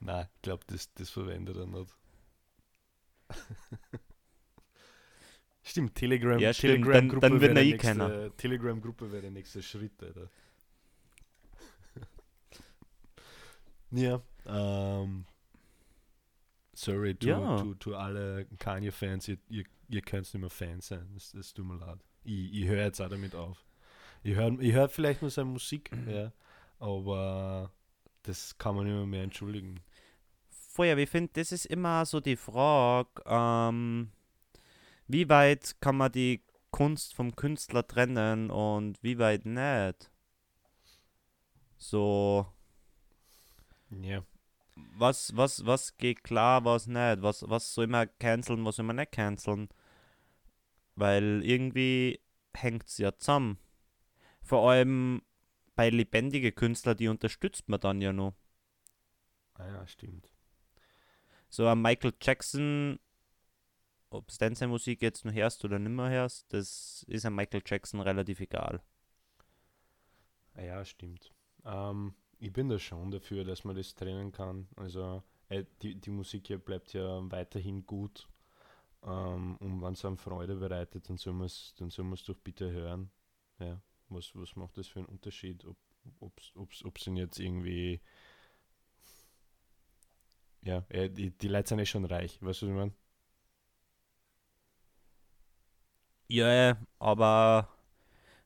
[0.00, 1.94] Nein, ich glaube, das, das verwendet er nicht.
[5.62, 8.36] stimmt, Telegram, Ja, stimmt, Telegram dann- dann wird wäre er der eh keiner.
[8.36, 10.28] Telegram-Gruppe wäre der nächste Schritt, Alter.
[13.90, 15.24] ja, ähm,
[16.84, 17.56] sorry to, Ja.
[17.58, 21.66] to, to alle Kanye-Fans, ihr, ihr, ihr könnt nicht mehr Fans sein, das, das tut
[21.66, 21.98] mir leid.
[22.24, 23.64] Ich, ich höre jetzt auch damit auf.
[24.22, 26.32] Ich höre ich hör vielleicht nur seine Musik, ja,
[26.78, 27.70] aber
[28.22, 29.80] das kann man nicht mehr, mehr entschuldigen.
[30.48, 34.10] Vorher, ich finde, das ist immer so die Frage, ähm,
[35.06, 40.10] wie weit kann man die Kunst vom Künstler trennen und wie weit nicht?
[41.76, 42.46] So,
[43.90, 44.22] Ja.
[44.74, 47.22] Was, was, was geht klar, was nicht?
[47.22, 49.68] Was, was soll man canceln, was soll man nicht canceln?
[50.94, 52.20] Weil irgendwie
[52.54, 53.58] hängt es ja zusammen.
[54.42, 55.22] Vor allem
[55.74, 58.34] bei lebendigen Künstlern, die unterstützt man dann ja noch.
[59.54, 60.30] Ah ja, stimmt.
[61.48, 62.98] So ein Michael Jackson,
[64.10, 67.62] ob es denn seine Musik jetzt noch hörst oder nimmer hörst, das ist ein Michael
[67.64, 68.82] Jackson relativ egal.
[70.54, 71.32] Ah ja, stimmt.
[71.64, 74.68] Ähm, ich bin da schon dafür, dass man das trennen kann.
[74.76, 78.28] Also äh, die, die Musik hier bleibt ja weiterhin gut.
[79.04, 81.74] Ähm, und wenn es einem Freude bereitet, dann soll man es
[82.26, 83.10] doch bitte hören.
[83.60, 85.64] Ja, was, was macht das für einen Unterschied?
[85.64, 85.76] Ob
[86.18, 88.00] ob's, ob's, ob's denn jetzt irgendwie
[90.62, 92.92] ja, äh, die, die Leute sind ja schon reich, weißt du, was ich meine?
[96.28, 97.68] Ja, aber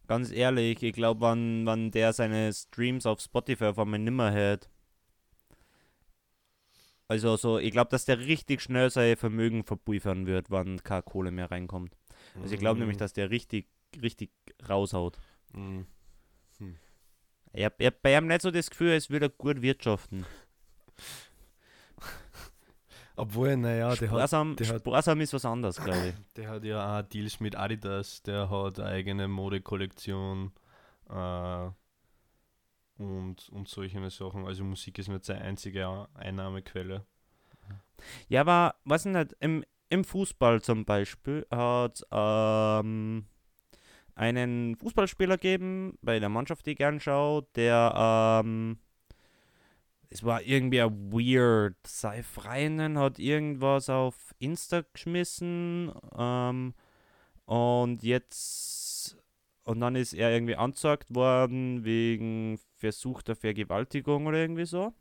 [0.07, 4.69] ganz ehrlich, ich glaube, wenn, wenn der seine Streams auf Spotify auf einmal nimmer hat,
[7.09, 11.31] also so, ich glaube, dass der richtig schnell sein Vermögen verpulvern wird, wenn keine Kohle
[11.31, 11.97] mehr reinkommt.
[12.41, 13.69] Also ich glaube nämlich, dass der richtig,
[14.03, 14.31] richtig
[14.69, 15.19] raushaut.
[15.53, 15.87] Mhm.
[17.53, 20.27] Ich habe hab bei ihm nicht so das Gefühl, es würde gut wirtschaften.
[23.17, 26.15] Obwohl, naja, der hat, Sparsam, der hat- ist was anderes, glaube ich.
[26.37, 30.53] Der hat ja auch Deals mit Adidas, der hat eine eigene Modekollektion
[31.09, 31.71] äh,
[32.99, 34.47] und, und solche Sachen.
[34.47, 37.07] Also Musik ist nicht seine einzige Einnahmequelle.
[38.29, 43.27] Ja, aber was nicht, im, im Fußball zum Beispiel hat ähm,
[44.15, 48.79] einen Fußballspieler gegeben, bei der Mannschaft, die ich gern schaue, der ähm,
[50.17, 51.77] es war irgendwie ein weird.
[51.87, 56.73] Sei Freien hat irgendwas auf Insta geschmissen ähm,
[57.45, 59.19] und jetzt
[59.65, 64.95] und dann ist er irgendwie angezeigt worden wegen versuchter Vergewaltigung oder irgendwie so.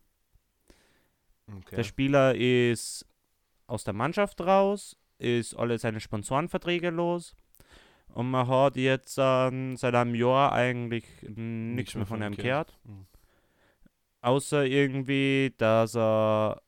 [1.47, 1.77] Okay.
[1.77, 3.05] Der Spieler ist
[3.67, 7.37] aus der Mannschaft raus, ist alle seine Sponsorenverträge los
[8.09, 12.77] und man hat jetzt ähm, seit einem Jahr eigentlich nichts mehr von ihm gehört.
[12.83, 13.07] Mhm.
[14.25, 16.63] Außer irgendwie, dass er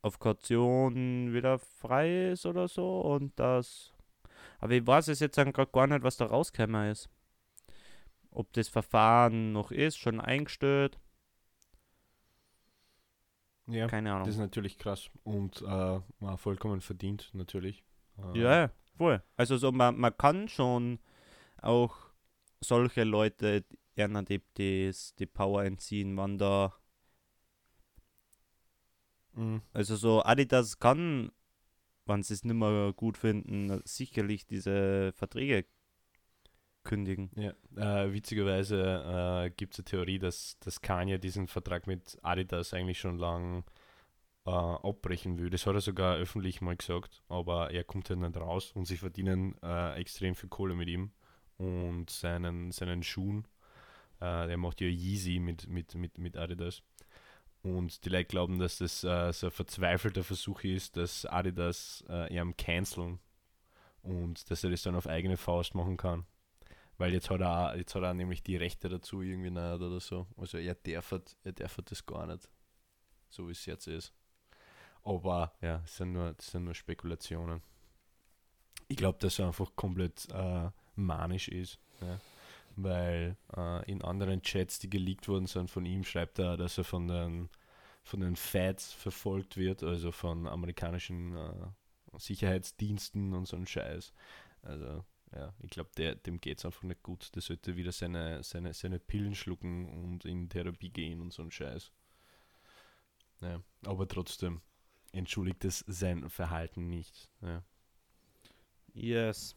[0.00, 3.92] auf Kaution wieder frei ist oder so und das.
[4.58, 7.10] Aber ich weiß es jetzt gerade gar nicht, was da rausgekommen ist.
[8.30, 10.98] Ob das Verfahren noch ist, schon eingestellt,
[13.66, 14.24] Ja, keine Ahnung.
[14.24, 16.00] das ist natürlich krass und äh,
[16.38, 17.84] vollkommen verdient, natürlich.
[18.16, 19.22] Äh, Ja, ja, voll.
[19.36, 20.98] Also so, man, man kann schon
[21.60, 21.94] auch
[22.62, 26.74] solche Leute eher die, die, die Power entziehen, wann da.
[29.34, 29.62] mhm.
[29.72, 31.32] Also so Adidas kann,
[32.06, 35.66] wenn sie es nicht mehr gut finden, sicherlich diese Verträge
[36.84, 37.30] kündigen.
[37.36, 42.74] Ja, äh, witzigerweise äh, gibt es eine Theorie, dass, dass Kanye diesen Vertrag mit Adidas
[42.74, 43.64] eigentlich schon lang
[44.46, 45.50] äh, abbrechen will.
[45.50, 48.96] Das hat er sogar öffentlich mal gesagt, aber er kommt halt nicht raus und sie
[48.96, 51.12] verdienen äh, extrem viel Kohle mit ihm
[51.58, 53.46] und seinen, seinen Schuhen.
[54.22, 56.82] Äh, der macht ja Yeezy mit, mit, mit, mit Adidas.
[57.62, 62.32] Und die Leute glauben, dass das äh, so ein verzweifelter Versuch ist, dass Adidas äh,
[62.36, 63.18] ihm canceln
[64.02, 66.24] und dass er das dann auf eigene Faust machen kann.
[66.98, 70.26] Weil jetzt hat er, jetzt hat er nämlich die Rechte dazu irgendwie nicht oder so.
[70.36, 72.48] Also er darf, er darf das gar nicht.
[73.28, 74.12] So wie es jetzt ist.
[75.02, 77.60] Aber ja, es sind nur, das sind nur Spekulationen.
[78.86, 81.80] Ich glaube, dass er einfach komplett äh, manisch ist.
[82.00, 82.20] Ja.
[82.76, 86.84] Weil äh, in anderen Chats, die geleakt worden sind von ihm, schreibt er, dass er
[86.84, 87.48] von den,
[88.02, 94.12] von den Feds verfolgt wird, also von amerikanischen äh, Sicherheitsdiensten und so ein Scheiß.
[94.62, 95.04] Also
[95.34, 97.34] ja, ich glaube, dem geht es einfach nicht gut.
[97.34, 101.50] Der sollte wieder seine, seine, seine Pillen schlucken und in Therapie gehen und so ein
[101.50, 101.90] Scheiß.
[103.40, 104.60] Ja, aber trotzdem
[105.12, 107.28] entschuldigt es sein Verhalten nicht.
[107.40, 107.62] Ja.
[108.94, 109.56] Yes.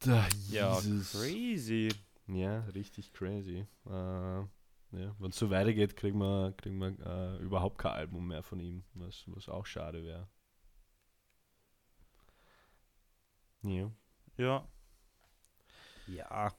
[0.00, 0.78] Da, ja,
[1.12, 1.88] crazy.
[2.28, 3.66] Ja, richtig crazy.
[3.86, 8.42] Äh, ja, Wenn es so weitergeht, kriegen wir, kriegen wir äh, überhaupt kein Album mehr
[8.42, 10.28] von ihm, was, was auch schade wäre.
[13.62, 13.90] Ja.
[14.36, 14.68] Ja.
[16.06, 16.52] Ja.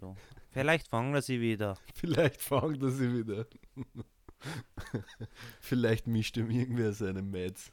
[0.00, 0.16] So.
[0.50, 1.76] Vielleicht fangen wir sie wieder.
[1.94, 3.46] Vielleicht fangen wir sie wieder.
[5.60, 7.72] Vielleicht mischt ihm irgendwer seine Mates.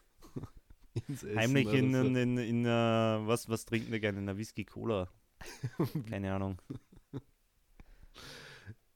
[1.36, 4.20] Heimlich in, in, in, in uh, was, was trinken wir gerne?
[4.20, 5.10] In einer Whisky Cola.
[6.10, 6.58] Keine Ahnung.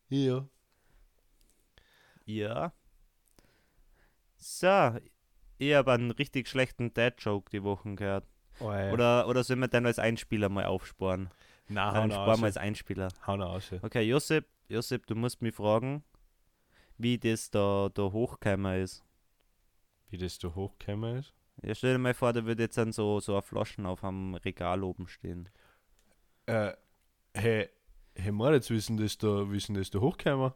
[0.09, 0.47] Ja.
[2.25, 2.73] Ja.
[4.37, 4.97] So,
[5.57, 8.25] ich habe einen richtig schlechten Dad-Joke die Wochen gehört.
[8.59, 8.91] Oh, ja.
[8.91, 11.29] oder, oder sollen wir den als Einspieler mal aufsparen?
[11.67, 13.09] Nein, Dann sparen wir als Einspieler.
[13.27, 13.71] Hau aus.
[13.81, 16.03] Okay, Josep, Josep, du musst mich fragen,
[16.97, 19.03] wie das da, da hochgekommen ist.
[20.09, 21.33] Wie das da hochgekommen ist?
[21.61, 24.35] Ja, stell dir mal vor, da würde jetzt dann so, so eine Flaschen auf einem
[24.35, 25.49] Regal oben stehen.
[26.45, 26.73] Äh,
[27.33, 27.69] hey,
[28.15, 30.53] hey Moritz, wissen das da, wissen das da hochgekommen?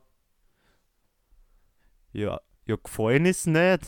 [2.13, 3.81] Ja, ja, gefallen ist nicht.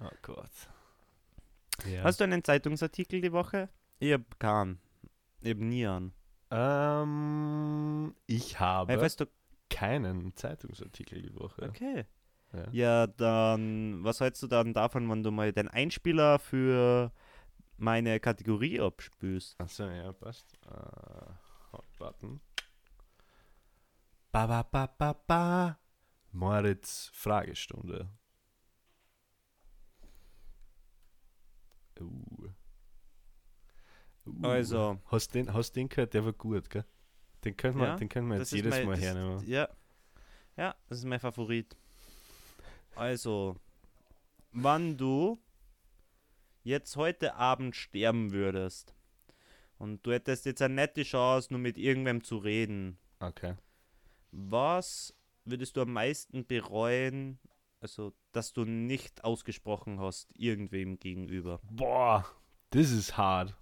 [0.00, 0.50] oh Gott.
[1.86, 2.02] Ja.
[2.02, 3.68] Hast du einen Zeitungsartikel die Woche?
[3.98, 4.78] Ich hab keinen.
[5.42, 6.12] Eben nie an.
[6.50, 9.26] Ähm, ich habe hey, weißt du,
[9.82, 11.62] keinen Zeitungsartikel die Woche.
[11.62, 12.04] Okay.
[12.52, 12.68] Ja.
[12.70, 17.10] ja, dann, was hältst du dann davon, wenn du mal den Einspieler für
[17.78, 19.58] meine Kategorie abspülst?
[19.58, 20.56] Achso, ja, passt.
[20.66, 21.32] Uh,
[21.72, 22.40] Hot Button.
[24.30, 25.78] Ba, ba, ba, ba, ba.
[26.30, 28.08] Moritz Fragestunde.
[31.98, 32.50] Uh.
[34.26, 34.46] Uh.
[34.46, 35.00] Also.
[35.06, 36.14] Hast den, hast den gehört?
[36.14, 36.84] Der war gut, gell?
[37.44, 39.42] Den können wir, ja, den können wir jetzt jedes mein, Mal hernehmen.
[39.46, 39.68] Ja.
[40.56, 41.76] ja, das ist mein Favorit.
[42.94, 43.56] Also,
[44.52, 45.38] wann du
[46.62, 48.94] jetzt heute Abend sterben würdest
[49.78, 52.98] und du hättest jetzt eine nette Chance, nur mit irgendwem zu reden.
[53.18, 53.56] Okay.
[54.30, 57.40] Was würdest du am meisten bereuen,
[57.80, 61.60] also dass du nicht ausgesprochen hast, irgendwem gegenüber?
[61.64, 62.24] Boah,
[62.70, 63.56] das ist hart.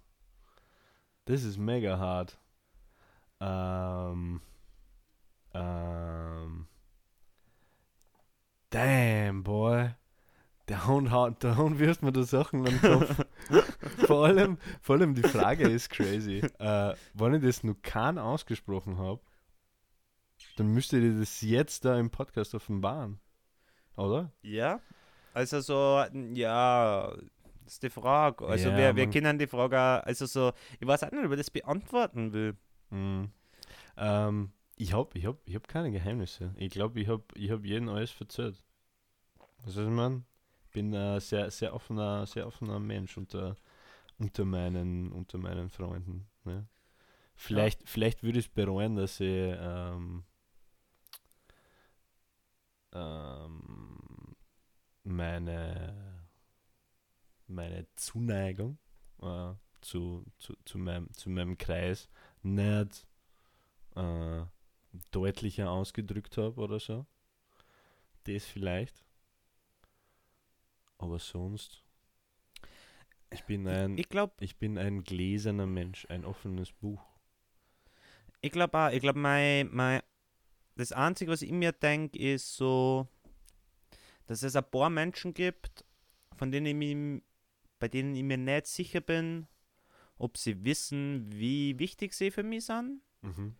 [1.25, 2.39] Das ist mega hart.
[3.41, 4.39] Ähm,
[5.53, 6.67] ähm,
[8.69, 9.95] damn, boy.
[10.67, 13.25] Der Hund, hat, der Hund wirft mir da Sachen an den Kopf.
[14.05, 16.41] vor, allem, vor allem die Frage ist crazy.
[16.59, 19.19] Äh, wenn ich das nur keinen ausgesprochen habe,
[20.55, 23.19] dann müsstet ihr das jetzt da im Podcast offenbaren.
[23.97, 24.31] Oder?
[24.43, 24.79] Ja.
[25.33, 27.11] Also so, ja,
[27.63, 28.45] das ist die Frage.
[28.45, 31.37] Also ja, wir, wir kennen die Frage, also so, ich weiß auch nicht, ob ich
[31.37, 32.55] das beantworten will.
[32.91, 33.31] Mhm.
[33.97, 36.53] Ähm, ich habe ich hab, ich hab keine Geheimnisse.
[36.57, 38.63] Ich glaube, ich habe ich hab jedem alles verzählt.
[39.63, 40.25] Was man?
[40.65, 43.57] Ich bin ein sehr, sehr offener, sehr offener Mensch unter,
[44.17, 46.27] unter, meinen, unter meinen Freunden.
[46.45, 46.67] Ne?
[47.35, 47.87] Vielleicht, ja.
[47.87, 50.23] vielleicht würde ich es bereuen, dass ich ähm,
[52.93, 54.35] ähm,
[55.03, 56.27] meine,
[57.47, 58.77] meine Zuneigung
[59.21, 62.09] äh, zu, zu, zu, meinem, zu meinem Kreis
[62.43, 63.07] nicht
[63.95, 64.43] äh,
[65.11, 67.05] deutlicher ausgedrückt habe oder so.
[68.23, 69.03] Das vielleicht.
[70.97, 71.83] Aber sonst.
[73.31, 77.01] Ich bin ein, ich, glaub, ich bin ein gläserner Mensch, ein offenes Buch.
[78.41, 80.01] Ich glaube auch, ich glaube, mein, mein,
[80.75, 83.07] das Einzige, was ich mir denke, ist so,
[84.27, 85.85] dass es ein paar Menschen gibt,
[86.35, 87.23] von denen ich
[87.79, 89.47] bei denen ich mir nicht sicher bin,
[90.21, 93.01] ob sie wissen, wie wichtig sie für mich sind.
[93.21, 93.55] Mhm.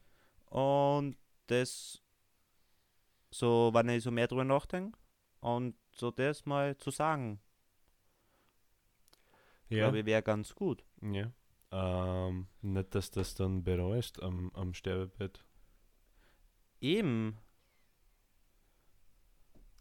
[0.51, 2.03] Und das
[3.31, 4.97] so, wenn ich so mehr drüber nachdenke
[5.39, 7.39] und so das mal zu sagen.
[9.69, 9.85] Ja.
[9.85, 10.83] Glaube ich, wäre ganz gut.
[11.01, 11.31] Ja.
[11.71, 15.43] Ähm, nicht, dass das dann bereust am, am Sterbebett.
[16.79, 17.39] Eben.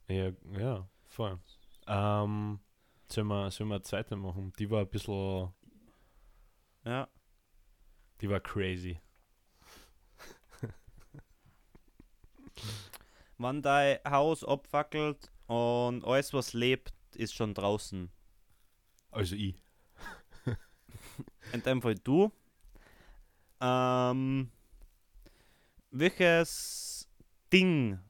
[0.09, 1.39] Ja, ja, voll.
[1.87, 2.61] Ähm,
[3.09, 4.53] sollen wir, sollen wir eine zweite machen?
[4.59, 5.53] Die war ein bisschen,
[6.91, 7.09] Ja.
[8.21, 9.01] die war crazy.
[13.39, 18.11] Wenn dein Haus abfackelt und alles, was lebt, ist schon draußen.
[19.13, 19.63] Also ich.
[21.53, 22.33] In dem Fall du.
[23.61, 24.51] Ähm,
[25.93, 27.09] welches
[27.53, 28.01] Ding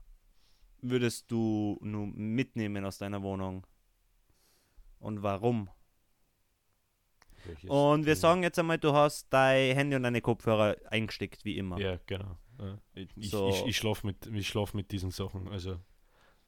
[0.81, 3.67] würdest du nun mitnehmen aus deiner Wohnung?
[5.01, 5.69] Und warum?
[7.45, 11.57] Welches Und wir sagen jetzt einmal, du hast dein Handy und deine Kopfhörer eingesteckt, wie
[11.59, 11.79] immer.
[11.79, 12.37] Ja, genau.
[12.95, 13.49] Ich, ich, So.
[13.49, 15.49] ich, ich schlafe mit, ich schlaf mit diesen Sachen.
[15.49, 15.81] Also,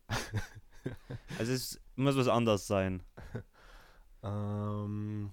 [1.38, 3.02] Also es muss was anderes sein.
[4.22, 5.33] ähm,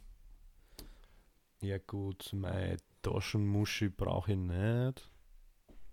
[1.62, 5.12] ja gut, meine Taschenmuschi brauche ich nicht.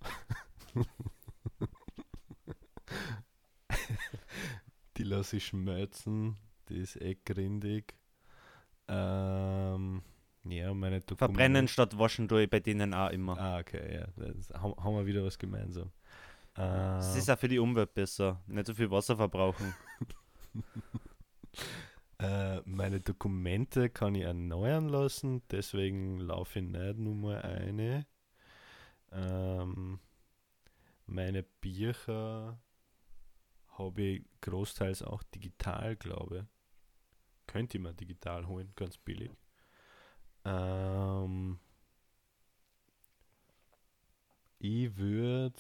[4.97, 6.37] Die lasse ich schmelzen.
[6.69, 7.95] Die ist eh grindig.
[8.89, 10.03] Ähm,
[10.45, 11.17] ja, meine Dokumente.
[11.19, 13.37] Verbrennen statt waschen tue ich bei denen auch immer.
[13.39, 14.07] Ah, okay, ja.
[14.17, 15.91] Das haben, wir wieder was gemeinsam.
[16.99, 18.41] Es Äh, ist auch für die Umwelt besser.
[18.47, 19.75] Nicht so viel Wasser verbrauchen.
[22.19, 28.07] Äh, meine Dokumente kann ich erneuern lassen, deswegen laufe ich nicht nur mal eine.
[29.13, 30.01] Ähm,
[31.07, 32.59] meine Bücher
[33.79, 36.56] habe ich großteils auch digital, glaube ich.
[37.57, 39.31] Könnte ich mir digital holen, ganz billig.
[40.45, 41.59] Ähm,
[44.59, 45.59] ich würde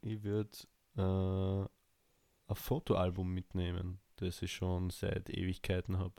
[0.00, 1.68] ich würd, äh, ein
[2.54, 6.14] Fotoalbum mitnehmen, das ich schon seit Ewigkeiten habe.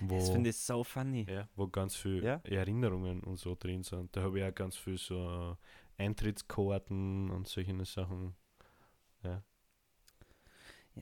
[0.00, 1.26] Das finde ich so funny.
[1.28, 2.40] Ja, wo ganz viel Ja?
[2.44, 4.16] Erinnerungen und so drin sind.
[4.16, 5.56] Da habe ich auch ganz viel so
[5.98, 8.36] Eintrittskarten und solche Sachen.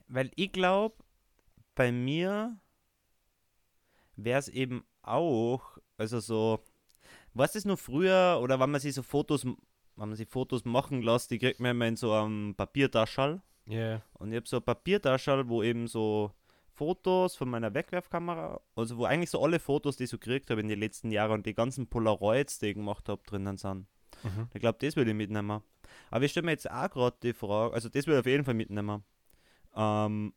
[0.08, 0.96] Weil ich glaube,
[1.74, 2.56] bei mir
[4.16, 6.60] wäre es eben auch, also so,
[7.34, 9.56] was ist nur früher oder wenn man sich so Fotos, wenn
[9.96, 13.42] man sich Fotos machen lässt, die kriegt man immer in so einem Papiertaschall.
[13.66, 16.32] Ja, Und ich habe so ein Papiertaschall, wo eben so
[16.74, 20.60] Fotos von meiner Wegwerfkamera, also wo eigentlich so alle Fotos, die ich so gekriegt habe
[20.60, 23.86] in den letzten Jahren und die ganzen Polaroids, die ich gemacht habe, drinnen sind.
[24.22, 24.48] mhm.
[24.52, 25.62] Ich glaube, das würde ich mitnehmen.
[26.10, 28.44] Aber ich stelle mir jetzt auch gerade die Frage, also das würde ich auf jeden
[28.44, 29.04] Fall mitnehmen.
[29.76, 30.34] Ähm,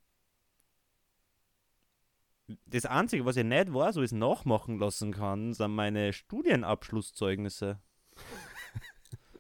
[2.66, 7.80] das Einzige, was ich nicht weiß, wo ich es nachmachen lassen kann, sind meine Studienabschlusszeugnisse.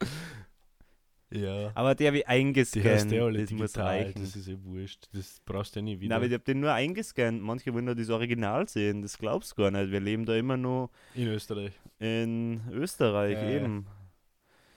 [1.31, 1.71] ja.
[1.75, 3.11] Aber die habe ich Die hast eingescannt.
[3.11, 4.21] du ja alle das muss digital, reichen.
[4.21, 5.09] das ist ja wurscht.
[5.13, 6.15] Das brauchst du ja nie Nein, wieder.
[6.17, 7.41] aber ich habe den nur eingescannt.
[7.41, 9.01] Manche wollen nur das Original sehen.
[9.01, 9.91] Das glaubst du gar nicht.
[9.91, 11.73] Wir leben da immer nur In Österreich.
[11.99, 13.49] in Österreich ja.
[13.49, 13.87] eben.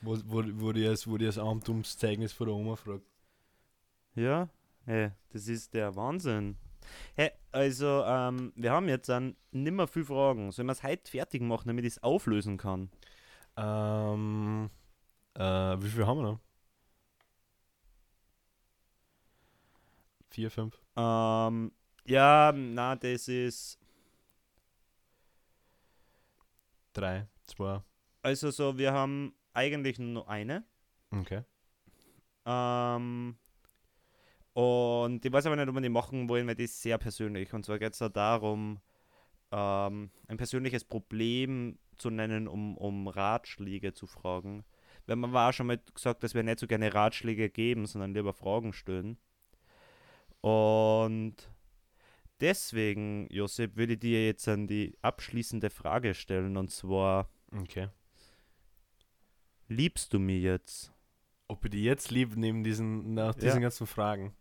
[0.03, 3.05] Wo, wo, wo, die das, wo die das Amtumszeugnis von der Oma fragt.
[4.15, 4.49] Ja,
[4.87, 6.57] hey, das ist der Wahnsinn.
[7.15, 10.53] Hey, also, ähm, wir haben jetzt dann nimmer viel Fragen.
[10.53, 12.91] Sollen wir es heute fertig machen, damit ich es auflösen kann?
[13.57, 14.71] Ähm,
[15.35, 16.41] äh, wie viel haben wir noch?
[20.31, 20.81] Vier, fünf?
[20.97, 21.73] Ähm,
[22.05, 23.79] ja, na, das ist.
[26.93, 27.83] Drei, zwei.
[28.23, 30.65] Also, so, wir haben eigentlich nur eine.
[31.11, 31.43] Okay.
[32.47, 33.37] Ähm,
[34.53, 37.53] und ich weiß aber nicht, ob wir die machen wollen, weil die ist sehr persönlich.
[37.53, 38.81] Und zwar geht es da darum,
[39.53, 44.65] ähm, ein persönliches Problem zu nennen, um, um Ratschläge zu fragen.
[45.07, 48.15] Weil man war auch schon mal gesagt, dass wir nicht so gerne Ratschläge geben, sondern
[48.15, 49.19] lieber Fragen stellen.
[50.41, 51.35] Und
[52.41, 56.57] deswegen, Josep, würde ich dir jetzt an die abschließende Frage stellen.
[56.57, 57.89] Und zwar, Okay.
[59.69, 60.93] liebst du mich jetzt?
[61.49, 63.41] Ob ich die jetzt liebe, neben diesen, nach Ja.
[63.41, 64.33] diesen ganzen Fragen?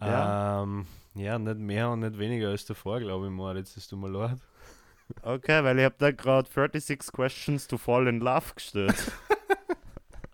[0.00, 0.62] Ja.
[0.62, 3.76] Ähm, ja, nicht mehr und nicht weniger als davor, glaube ich, Moritz.
[3.76, 4.38] Es tut mir leid.
[5.22, 9.12] Okay, weil ich habe da gerade 36 Questions to Fall in Love gestellt.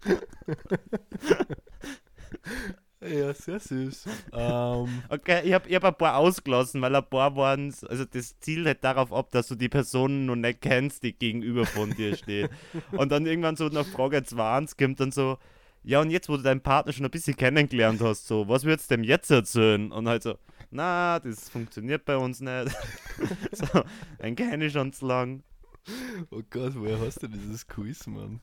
[3.02, 4.04] Ja, sehr süß.
[4.34, 8.38] ähm, Okay, ich habe ich hab ein paar ausgelassen, weil ein paar waren, also das
[8.40, 12.14] Ziel hält darauf ab, dass du die Person noch nicht kennst, die gegenüber von dir
[12.14, 12.50] steht.
[12.92, 15.38] Und dann irgendwann so nach Frage 20 kommt dann so,
[15.82, 18.90] ja und jetzt, wo du deinen Partner schon ein bisschen kennengelernt hast, so, was würdest
[18.90, 19.92] du dem jetzt erzählen?
[19.92, 20.36] Und halt so,
[20.70, 22.76] na, das funktioniert bei uns nicht.
[23.52, 23.82] so,
[24.22, 25.42] den kenne ich schon zu lang.
[26.30, 28.40] oh Gott, woher hast du dieses Quiz, Mann?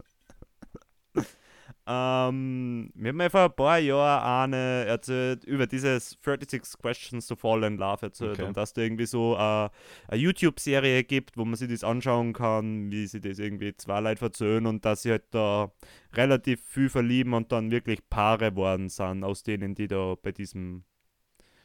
[1.90, 7.36] Ähm, mir hat mir vor ein paar Jahren eine erzählt über dieses 36 Questions to
[7.38, 8.44] Fall in Love erzählt Okay.
[8.44, 9.70] und dass da irgendwie so äh, eine
[10.12, 14.66] YouTube-Serie gibt, wo man sich das anschauen kann, wie sie das irgendwie zwei Leute verzöhnen
[14.66, 15.72] und dass sie halt da
[16.14, 20.84] relativ viel verlieben und dann wirklich Paare worden sind, aus denen, die da bei diesem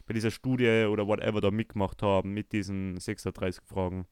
[0.06, 4.06] bei dieser Studie oder whatever da mitgemacht haben mit diesen 36 Fragen.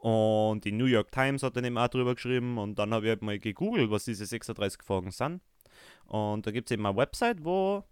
[0.00, 3.10] Und die New York Times hat dann eben auch drüber geschrieben und dann habe ich
[3.10, 5.42] halt mal gegoogelt, was diese 36 Fragen sind.
[6.06, 7.84] Und da gibt es eben eine Website, wo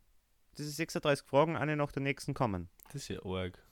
[0.57, 2.71] diese 36 Fragen eine nach der nächsten kommen.
[2.87, 3.63] Das ist ja arg.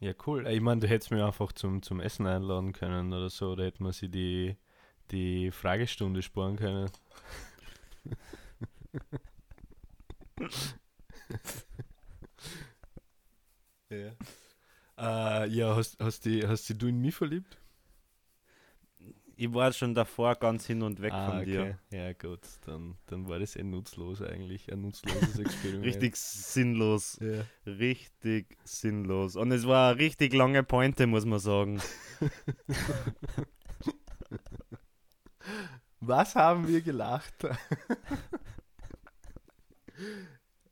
[0.00, 0.46] Ja, cool.
[0.48, 3.82] Ich meine, du hättest mich einfach zum, zum Essen einladen können oder so, oder hätte
[3.82, 4.56] man sich die,
[5.10, 6.90] die Fragestunde sparen können.
[13.88, 14.12] ja.
[14.98, 17.58] Äh, ja, hast, hast, die, hast die du in mich verliebt?
[19.38, 21.78] Ich war schon davor ganz hin und weg ah, von dir.
[21.90, 24.72] Ja, gut, dann, dann war das eh nutzlos eigentlich.
[24.72, 25.84] Ein nutzloses Experiment.
[25.84, 27.18] Richtig sinnlos.
[27.20, 27.44] Ja.
[27.66, 29.36] Richtig sinnlos.
[29.36, 31.82] Und es war eine richtig lange Pointe, muss man sagen.
[36.00, 37.34] Was haben wir gelacht?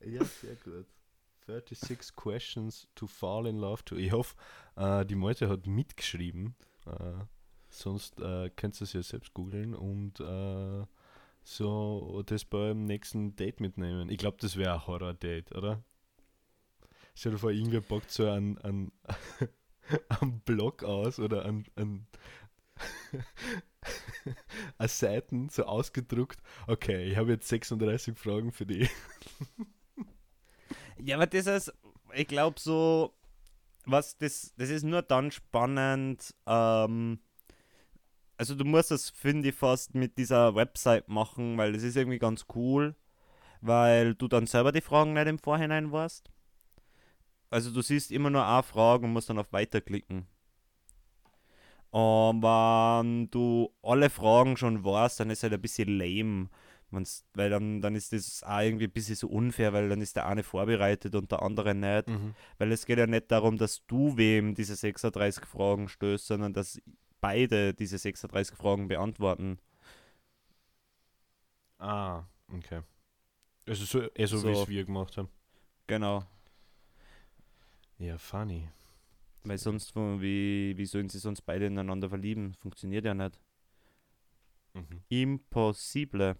[0.03, 0.87] ja, sehr gut.
[1.45, 3.95] 36 Questions to Fall in Love to.
[3.95, 4.35] Ich hoffe,
[4.75, 6.55] äh, die Malte hat mitgeschrieben.
[6.85, 7.23] Äh,
[7.69, 10.85] sonst äh, könnt ihr es ja selbst googeln und äh,
[11.43, 14.09] so das beim nächsten Date mitnehmen.
[14.09, 15.83] Ich glaube, das wäre ein Horror-Date, oder?
[17.13, 18.91] Stell dir vor, irgendwer packt so einen, einen,
[20.09, 22.07] einen Blog aus oder einen, einen
[24.77, 26.41] eine Seiten so ausgedruckt.
[26.67, 28.89] Okay, ich habe jetzt 36 Fragen für die.
[30.97, 31.73] Ja, aber das ist,
[32.13, 33.13] ich glaube so,
[33.85, 37.19] was das, das ist nur dann spannend, ähm,
[38.37, 42.19] also du musst das, finde ich, fast mit dieser Website machen, weil das ist irgendwie
[42.19, 42.95] ganz cool,
[43.61, 46.29] weil du dann selber die Fragen nicht im Vorhinein weißt.
[47.49, 50.27] Also du siehst immer nur eine Frage und musst dann auf Weiter klicken.
[51.91, 56.49] Und wenn du alle Fragen schon weißt, dann ist halt ein bisschen lame.
[56.95, 60.15] Wenn's, weil dann, dann ist das auch irgendwie ein bisschen so unfair, weil dann ist
[60.15, 62.07] der eine vorbereitet und der andere nicht.
[62.57, 66.81] Weil es geht ja nicht darum, dass du wem diese 36 Fragen stößt, sondern dass
[67.21, 69.59] beide diese 36 Fragen beantworten.
[71.79, 72.23] Ah,
[72.53, 72.81] okay.
[73.67, 74.47] Also so, eher so, So.
[74.47, 75.29] wie es wir gemacht haben.
[75.87, 76.23] Genau.
[77.97, 78.69] Ja, funny.
[79.43, 82.55] Weil sonst, wie, wie sollen sie sonst beide ineinander verlieben?
[82.55, 83.39] Funktioniert ja nicht.
[84.73, 85.01] Mhm.
[85.09, 86.35] Impossible.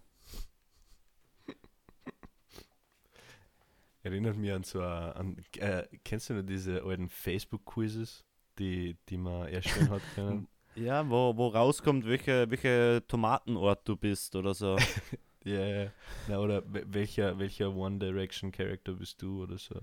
[4.06, 8.24] Erinnert mich an so an, äh, kennst du noch diese alten Facebook-Quizzes,
[8.56, 10.48] die, die man erstellen hat können?
[10.76, 14.76] Ja, wo, wo rauskommt, welche, welche Tomatenort du bist oder so.
[15.44, 15.92] Ja, ja.
[16.28, 19.74] Na, oder we- welcher, welcher One Direction Character bist du oder so?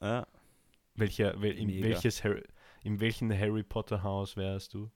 [0.00, 0.26] ja.
[0.94, 1.88] Welcher, wel, in, Mega.
[1.88, 2.42] welches Harry,
[2.84, 4.90] in welchem Harry Potter Haus wärst du?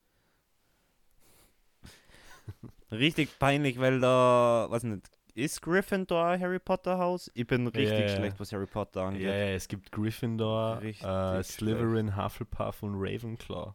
[2.92, 7.30] Richtig peinlich, weil da, weiß nicht, ist Gryffindor ein Harry Potter Haus?
[7.34, 8.16] Ich bin richtig ja.
[8.16, 9.22] schlecht, was Harry Potter angeht.
[9.22, 13.74] ja, es gibt Gryffindor, äh, Slytherin, Hufflepuff und Ravenclaw.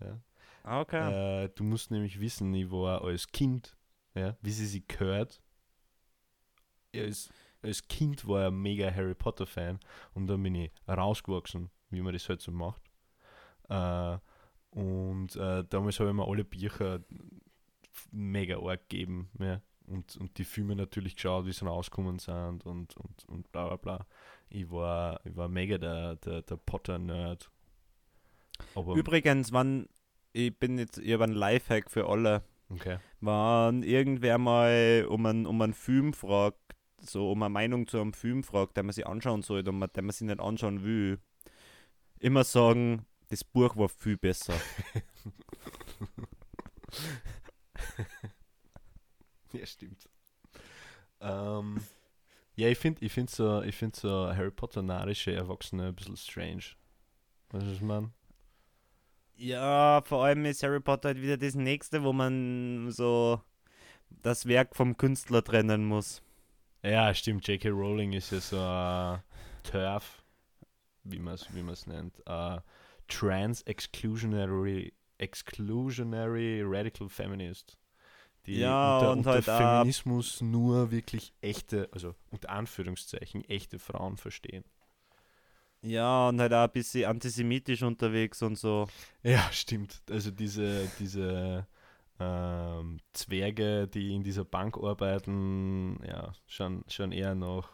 [0.00, 0.20] Ja.
[0.62, 1.44] Ah, okay.
[1.44, 3.76] Äh, du musst nämlich wissen, ich war als Kind,
[4.14, 5.42] ja, wie sie sie gehört.
[6.94, 7.30] Als,
[7.62, 9.78] als Kind war er mega Harry Potter Fan
[10.14, 12.82] und dann bin ich rausgewachsen, wie man das halt so macht.
[13.68, 14.18] Äh,
[14.70, 17.00] und äh, damals habe ich mir alle Bücher
[18.12, 19.30] mega arg gegeben.
[19.38, 19.60] Ja.
[19.90, 23.76] Und, und die Filme natürlich geschaut, wie sie rausgekommen sind und, und, und bla bla
[23.76, 24.06] bla.
[24.48, 27.50] Ich war, ich war mega der, der, der Potter-Nerd.
[28.94, 29.88] Übrigens, wann,
[30.32, 32.42] ich bin jetzt, ich habe einen Lifehack für alle.
[32.68, 32.98] okay.
[33.20, 36.58] Wenn irgendwer mal um einen, um einen Film fragt,
[37.00, 39.90] so um eine Meinung zu einem Film fragt, den man sich anschauen sollte und man,
[39.92, 41.18] den man sich nicht anschauen will,
[42.20, 44.54] immer sagen, das Buch war viel besser.
[49.58, 50.08] Ja, stimmt.
[51.20, 51.80] Ähm,
[52.54, 56.62] ja, ich finde ich find so, ich find so Harry Potter-narische Erwachsene ein bisschen strange.
[57.50, 58.10] Weißt du, was ich meine?
[59.36, 63.40] Ja, vor allem ist Harry Potter halt wieder das nächste, wo man so
[64.22, 66.22] das Werk vom Künstler trennen muss.
[66.82, 67.46] Ja, stimmt.
[67.48, 67.70] J.K.
[67.70, 69.22] Rowling ist ja so ein
[69.64, 70.22] TERF,
[71.04, 72.18] wie man es wie man's nennt.
[72.28, 72.58] Uh,
[73.08, 77.76] Trans-Exclusionary exclusionary Radical Feminist.
[78.46, 84.16] Die Ja, unter, und unter halt Feminismus nur wirklich echte, also unter Anführungszeichen, echte Frauen
[84.16, 84.64] verstehen.
[85.82, 88.88] Ja, und halt auch ein bisschen antisemitisch unterwegs und so.
[89.22, 90.02] Ja, stimmt.
[90.10, 91.66] Also diese, diese
[92.18, 97.68] ähm, Zwerge, die in dieser Bank arbeiten, ja, schauen, schauen eher nach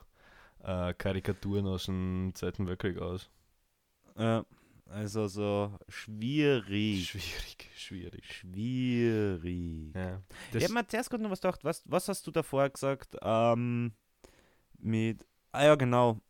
[0.62, 3.28] äh, Karikaturen aus dem Zweiten Weltkrieg aus.
[4.16, 4.42] Äh,
[4.88, 7.08] also so schwierig.
[7.10, 8.24] Schwierig, schwierig.
[8.32, 9.94] Schwierig.
[9.94, 10.22] Ja,
[10.52, 11.64] ich habe mir zuerst gerade noch was gedacht.
[11.64, 13.16] Was, was hast du davor gesagt?
[13.22, 13.92] Ähm,
[14.78, 15.26] mit.
[15.52, 16.20] Ah ja, genau.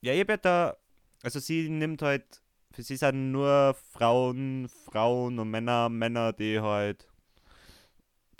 [0.00, 0.76] Ja, habe ja da.
[1.22, 2.42] Also sie nimmt halt.
[2.72, 7.08] Für sie sind nur Frauen, Frauen und Männer, Männer, die halt.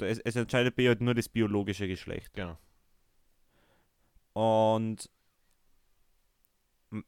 [0.01, 2.33] Es, es entscheidet bei ihr halt nur das biologische Geschlecht.
[2.35, 2.57] Genau.
[4.33, 5.11] Und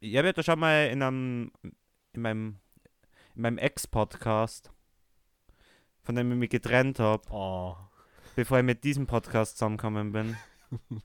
[0.00, 1.52] ich habe ja da schon mal in einem,
[2.14, 2.58] in meinem,
[3.34, 4.70] in meinem Ex-Podcast,
[6.02, 7.76] von dem ich mich getrennt habe, Oh.
[8.36, 10.36] bevor ich mit diesem Podcast zusammengekommen bin.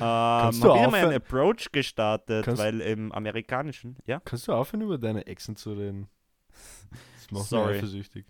[0.00, 4.98] habe ich einmal einen aufhören- Approach gestartet, weil im amerikanischen, ja, Kannst du aufhören, über
[4.98, 6.08] deine Exen zu reden?
[7.16, 7.68] Das macht Sorry.
[7.74, 8.26] mich eifersüchtig.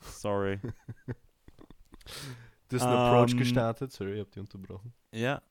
[0.00, 0.60] sorry.
[2.68, 3.90] Du hast einen Approach Ähm, gestartet.
[3.92, 4.92] Sorry, ich hab dich unterbrochen.
[5.12, 5.42] Ja.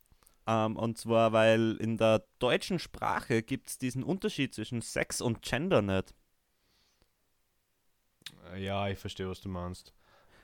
[0.49, 5.43] Ähm, und zwar, weil in der deutschen Sprache gibt es diesen Unterschied zwischen Sex und
[5.43, 6.15] Gender nicht.
[8.53, 9.93] Äh, Ja, ich verstehe, was du meinst.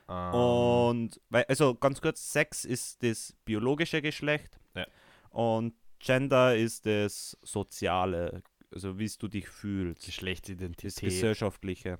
[0.08, 4.86] Ähm, Und, weil, also ganz kurz, Sex ist das biologische Geschlecht Ja.
[5.30, 8.42] und Gender ist das soziale,
[8.72, 11.00] also wie du dich fühlst, das Geschlechtsidentität.
[11.00, 11.98] gesellschaftliche.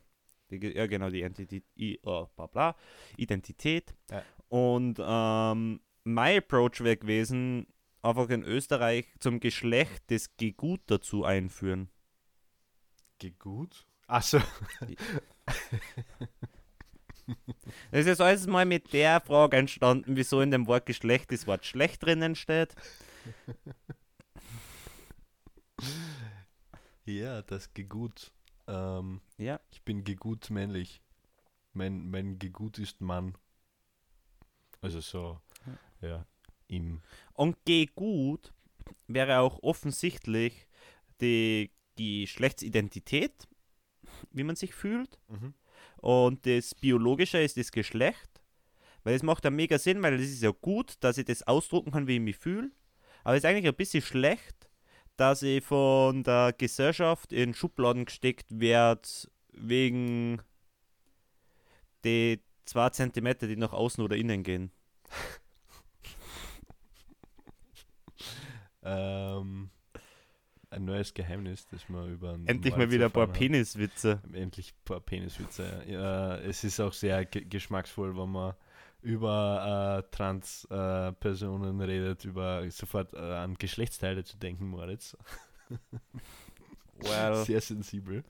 [0.51, 1.65] Die, ja, genau, die Identität,
[2.05, 2.77] oh, bla bla,
[3.17, 3.95] Identität.
[4.11, 4.23] Ja.
[4.49, 7.67] Und ähm, mein Approach wäre gewesen,
[8.07, 11.89] einfach in Österreich zum Geschlecht das Gegut dazu einführen.
[13.19, 13.87] Geht gut.
[14.07, 14.39] Achso.
[17.91, 21.47] Das ist jetzt alles mal mit der Frage entstanden, wieso in dem Wort Geschlecht das
[21.49, 22.75] Wort schlecht drinnen steht.
[27.05, 28.33] Ja, das geht gut.
[28.67, 29.61] Ähm, Ja.
[29.71, 31.03] ich bin gegut männlich.
[31.73, 33.37] Mein, mein Gegut ist Mann.
[34.81, 35.41] Also so,
[36.01, 36.27] ja,
[36.69, 37.03] im.
[37.33, 38.53] Und Gegut
[39.07, 40.67] wäre auch offensichtlich
[41.21, 43.49] die Geschlechtsidentität,
[44.33, 45.19] wie man sich fühlt.
[45.97, 48.31] Und das Biologische ist das Geschlecht.
[49.05, 51.93] Weil es macht ja mega Sinn, weil es ist ja gut, dass ich das ausdrucken
[51.93, 52.73] kann, wie ich mich fühle.
[53.23, 54.69] Aber es ist eigentlich ein bisschen schlecht,
[55.17, 59.09] dass ich von der Gesellschaft in Schubladen gesteckt werde,
[59.53, 60.43] wegen
[62.05, 64.73] die zwei Zentimeter, die nach außen oder innen gehen.
[68.87, 69.71] Ähm,
[70.71, 73.27] ein neues Geheimnis, das wir über einen Endlich mal wieder ein paar.
[73.27, 74.21] Peniswitze.
[74.33, 75.83] Endlich ein paar Peniswitze.
[75.89, 78.55] Ja, es ist auch sehr ge geschmacksvoll, wenn man
[79.03, 85.17] über äh, Trans-Personen redet, über sofort äh, an Geschlechtsteile zu denken, Moritz.
[87.01, 88.25] Well, Sehr sensibel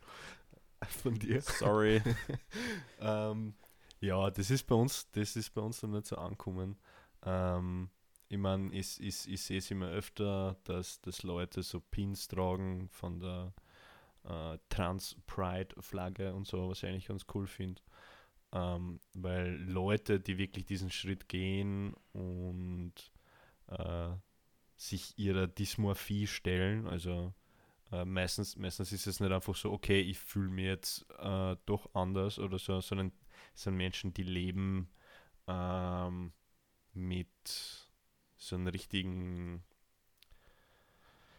[1.03, 1.41] von dir.
[1.41, 2.03] sorry.
[3.01, 3.55] ähm,
[4.01, 6.77] ja, das ist bei uns, das ist bei uns noch nicht so angekommen.
[7.25, 7.89] Ähm,
[8.29, 12.89] ich meine, ich, ich, ich sehe es immer öfter, dass, dass Leute so Pins tragen
[12.89, 13.53] von der
[14.25, 17.83] äh, Trans-Pride-Flagge und so, was ich eigentlich ganz cool finde.
[18.53, 22.95] Ähm, weil Leute, die wirklich diesen Schritt gehen und
[23.69, 24.11] äh,
[24.77, 27.33] sich ihrer Dysmorphie stellen, also
[27.93, 31.95] äh, meistens, meistens ist es nicht einfach so, okay, ich fühle mich jetzt äh, doch
[31.95, 33.13] anders oder so, sondern
[33.55, 34.89] es sind Menschen, die leben
[35.47, 36.33] ähm,
[36.93, 37.86] mit
[38.37, 39.63] so einem richtigen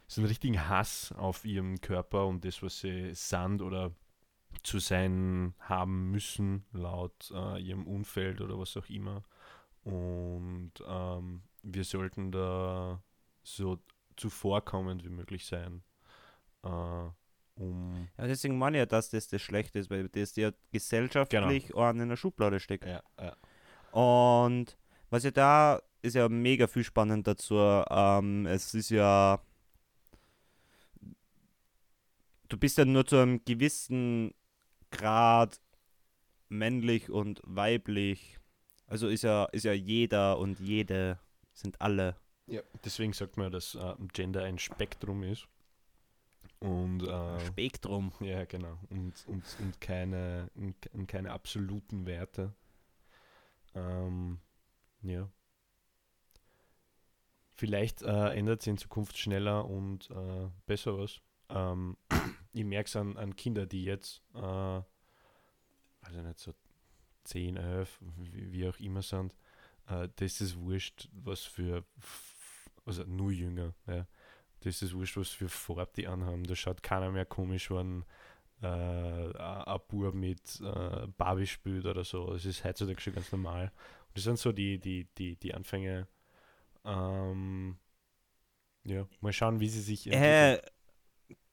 [0.08, 3.92] so einen richtigen Hass auf ihrem Körper und das, was sie sind oder
[4.64, 9.24] zu sein haben müssen, laut äh, ihrem Umfeld oder was auch immer.
[9.84, 13.02] Und ähm, wir sollten da
[13.44, 13.80] so
[14.16, 15.84] zuvorkommend wie möglich sein.
[16.64, 16.70] Äh,
[17.56, 21.76] um Ja, deswegen meine ich ja, dass das das Schlechte ist, weil das ja gesellschaftlich
[21.76, 22.86] einen in der Schublade steckt.
[22.86, 23.36] ja, ja.
[23.92, 24.78] Und
[25.10, 27.56] was ja da ist ja mega viel spannend dazu.
[27.56, 29.40] Ähm, es ist ja.
[32.50, 34.34] Du bist ja nur zu einem gewissen
[34.92, 35.60] Grad
[36.50, 38.38] männlich und weiblich.
[38.88, 41.20] Also ist ja, ist ja jeder und jede
[41.54, 42.16] sind alle.
[42.46, 45.48] Ja, deswegen sagt man, dass äh, Gender ein Spektrum ist.
[46.60, 48.14] Und äh, Spektrum.
[48.22, 48.80] ja, genau.
[48.90, 52.54] Und, und, und, keine, und, und keine absoluten Werte.
[53.76, 54.40] Ähm,
[55.02, 55.30] ja.
[57.58, 61.20] Vielleicht äh, ändert sich in Zukunft schneller und äh, besser was.
[61.50, 61.98] Ähm,
[62.54, 66.54] ich merke es an, an Kinder, die jetzt, äh, also nicht so
[67.24, 69.36] 10, 11, wie, wie auch immer sind,
[69.88, 71.84] äh, das ist wurscht, was für,
[72.86, 74.08] also nur jünger, ja.
[74.62, 76.44] Das ist wurscht, was für Farbe die anhaben.
[76.44, 78.04] Da schaut keiner mehr komisch, wenn
[78.62, 82.34] äh, ein Bub mit äh, Barbie spielt oder so.
[82.34, 83.72] Das ist heutzutage schon ganz normal.
[84.08, 86.08] Und das sind so die, die, die, die Anfänge.
[86.88, 87.78] Ähm,
[88.86, 90.60] ja, mal schauen, wie sie sich Äh,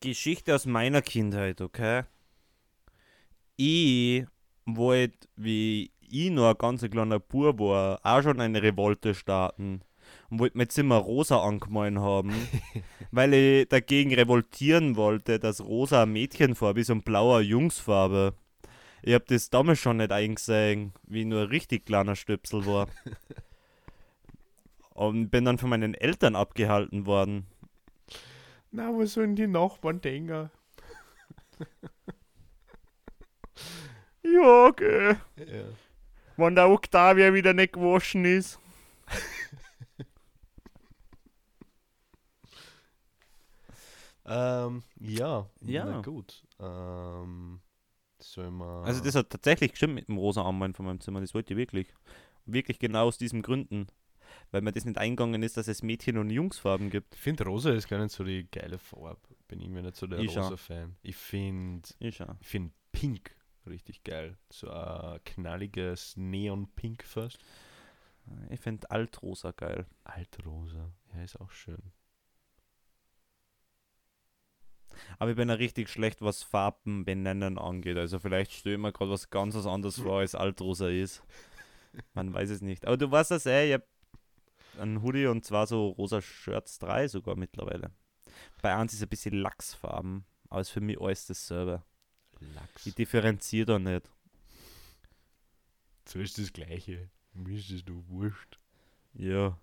[0.01, 2.05] Geschichte aus meiner Kindheit, okay?
[3.57, 4.25] Ich
[4.65, 9.83] wollte, wie ich noch ein ganz kleiner Bub war, auch schon eine Revolte starten
[10.31, 12.33] und wollte mein Zimmer rosa angemalt haben,
[13.11, 18.35] weil ich dagegen revoltieren wollte, dass rosa eine Mädchenfarbe ist und blauer Jungsfarbe.
[19.03, 22.89] Ich habe das damals schon nicht eingesehen, wie ich nur ein richtig kleiner Stöpsel war.
[24.95, 27.47] und bin dann von meinen Eltern abgehalten worden.
[28.71, 30.51] Na, was sollen die Nachbarn denken?
[34.23, 35.17] Ja, okay.
[35.37, 35.65] Ja.
[36.37, 38.59] Wenn der Octavia wieder nicht gewaschen ist.
[44.27, 45.85] Ähm, ja, Ja.
[45.85, 46.43] na gut.
[46.61, 47.61] Ähm.
[48.85, 51.21] Also das hat tatsächlich gestimmt mit dem rosa Armband von meinem Zimmer.
[51.21, 51.89] Das wollte ich wirklich.
[52.47, 53.87] Wirklich genau aus diesen Gründen.
[54.51, 57.15] Weil mir das nicht eingegangen ist, dass es Mädchen- und Jungsfarben gibt.
[57.15, 59.21] ich finde rosa ist gar nicht so die geile Farbe.
[59.49, 60.97] Bin irgendwie nicht so der rosa-Fan.
[61.03, 64.37] Ich finde Ich find pink richtig geil.
[64.51, 67.39] So ein knalliges Neon-Pink fast.
[68.51, 69.87] Ich finde Altrosa geil.
[70.05, 70.93] Altrosa.
[71.15, 71.93] Ja, ist auch schön.
[75.19, 77.97] Aber ich bin ja richtig schlecht, was Farben benennen angeht.
[77.97, 81.23] Also vielleicht stelle ich mir gerade was ganz anderes vor, als Altrosa ist.
[82.15, 82.87] Man weiß es nicht.
[82.87, 83.85] Aber du weißt das eh, ich habe
[84.79, 87.91] einen Hoodie und zwar so rosa Shirts, drei sogar mittlerweile.
[88.63, 91.83] Bei eins ist ein bisschen Lachsfarben, aber ist für mich alles dasselbe.
[92.41, 92.87] Lachs.
[92.87, 94.11] Ich differenziere da nicht.
[96.07, 97.09] So ist das Gleiche.
[97.33, 98.59] Mir ist das nur wurscht.
[99.15, 99.59] Ja.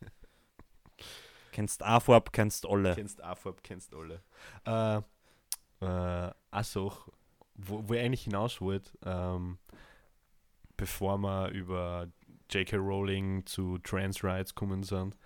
[1.52, 2.94] kennst Farbe, kennst alle.
[2.94, 4.22] Kennst auch Farbe, kennst alle.
[4.64, 5.02] Äh,
[5.84, 6.32] äh,
[6.62, 7.12] Sache,
[7.54, 9.58] wo, wo ich eigentlich hinaus wollte, ähm,
[10.76, 12.08] bevor wir über
[12.50, 12.76] J.K.
[12.76, 15.16] Rowling zu Trans Rights kommen sind,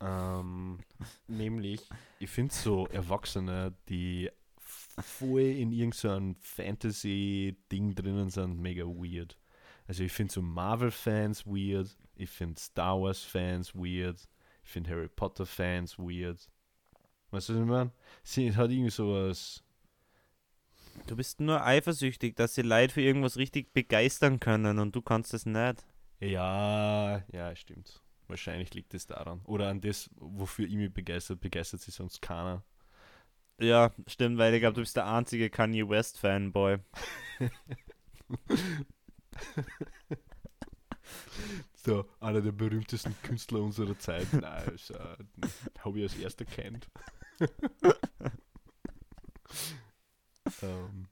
[0.00, 0.78] ähm,
[1.28, 9.38] nämlich, ich finde so Erwachsene, die voll in irgendeinem Fantasy-Ding drinnen sind, mega weird.
[9.86, 14.28] Also ich finde so Marvel-Fans weird, ich finde Star Wars-Fans weird,
[14.64, 16.48] ich finde Harry Potter-Fans weird.
[17.30, 17.92] Weißt du, was ich meine?
[18.22, 19.62] Sie hat irgendwie sowas.
[21.06, 25.34] Du bist nur eifersüchtig, dass sie Leute für irgendwas richtig begeistern können und du kannst
[25.34, 25.84] es nicht.
[26.26, 28.02] Ja, ja, stimmt.
[28.28, 29.40] Wahrscheinlich liegt es daran.
[29.44, 32.64] Oder an das, wofür ich mich begeistert, begeistert sich sonst keiner.
[33.60, 36.78] Ja, stimmt, weil ich glaube, du bist der einzige Kanye West Fanboy.
[41.74, 44.32] So, einer der berühmtesten Künstler unserer Zeit.
[44.32, 45.16] Nein, das, äh,
[45.80, 46.88] habe ich als erster kennt.
[50.62, 51.08] ähm,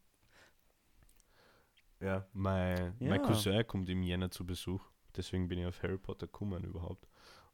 [2.00, 3.26] ja, mein, mein Ja.
[3.26, 4.82] Cousin kommt im Jänner zu Besuch.
[5.16, 7.08] Deswegen bin ich auf Harry Potter gekommen überhaupt.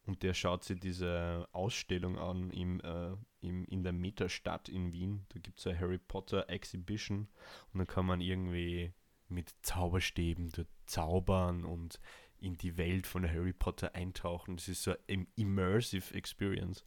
[0.07, 5.27] Und der schaut sich diese Ausstellung an im, äh, im, in der Metastadt in Wien.
[5.29, 7.29] Da gibt es eine Harry Potter Exhibition
[7.73, 8.93] und dann kann man irgendwie
[9.29, 12.01] mit Zauberstäben dort zaubern und
[12.39, 14.57] in die Welt von Harry Potter eintauchen.
[14.57, 16.85] Das ist so eine immersive Experience.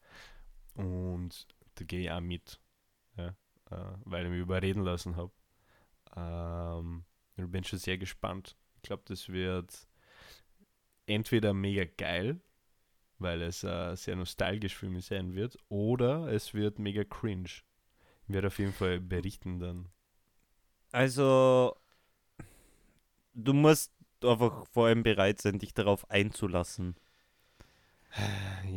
[0.76, 2.60] Und da gehe ich auch mit,
[3.16, 3.30] ja,
[3.70, 5.32] äh, weil ich mich überreden lassen habe.
[6.16, 7.06] Ähm,
[7.38, 8.58] ich bin schon sehr gespannt.
[8.78, 9.88] Ich glaube, das wird
[11.06, 12.40] entweder mega geil,
[13.20, 17.50] weil es äh, sehr nostalgisch für mich sein wird, oder es wird mega cringe.
[18.28, 19.90] Ich werde auf jeden Fall berichten dann.
[20.92, 21.76] Also,
[23.34, 23.92] du musst
[24.24, 26.96] einfach vor allem bereit sein, dich darauf einzulassen.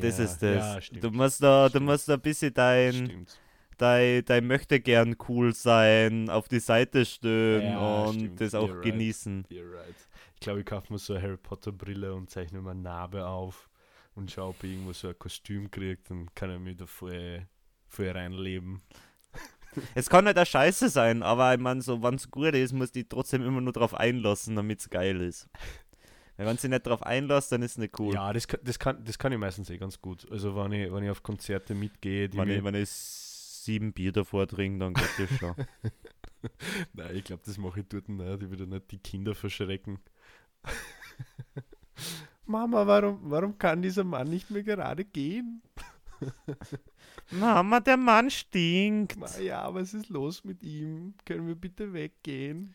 [0.01, 0.89] das ist das.
[0.89, 3.41] Ja, du musst da, du musst da ein bisschen dein, Stimmt.
[3.77, 8.41] Dein, dein möchte gern cool sein, auf die Seite stehen Ja, und stimmt.
[8.41, 8.83] das auch You're right.
[8.85, 9.45] genießen.
[9.51, 9.95] You're right.
[10.35, 13.27] Ich glaube, ich kaufe mir so eine Harry Potter Brille und zeichne mir eine Narbe
[13.27, 13.69] auf
[14.15, 17.47] und schaue, ob ich irgendwo so ein Kostüm kriegt, dann kann ich mich da voll,
[17.89, 18.83] voll reinleben.
[19.95, 22.93] Es kann nicht der Scheiße sein, aber ich meine, so, wenn es gut ist, muss
[22.93, 25.51] die trotzdem immer nur drauf einlassen, damit es geil ist.
[26.39, 28.15] Weil wenn sie nicht drauf einlässt, dann ist es nicht cool.
[28.15, 30.27] Ja, das kann, das, kann, das kann ich meistens eh ganz gut.
[30.31, 32.89] Also wenn ich, wenn ich auf Konzerte mitgehe, die wenn, ich, wenn ich
[33.67, 35.55] sieben Bier davor trinke, dann geht das schon.
[36.95, 38.43] Nein, ich glaube, das mache ich dort nicht.
[38.43, 39.99] Ich will nicht die Kinder verschrecken.
[42.47, 45.63] Mama, warum, warum kann dieser Mann nicht mehr gerade gehen?
[47.31, 49.17] Mama, der Mann stinkt.
[49.17, 51.15] Ma, ja, was ist los mit ihm?
[51.25, 52.75] Können wir bitte weggehen?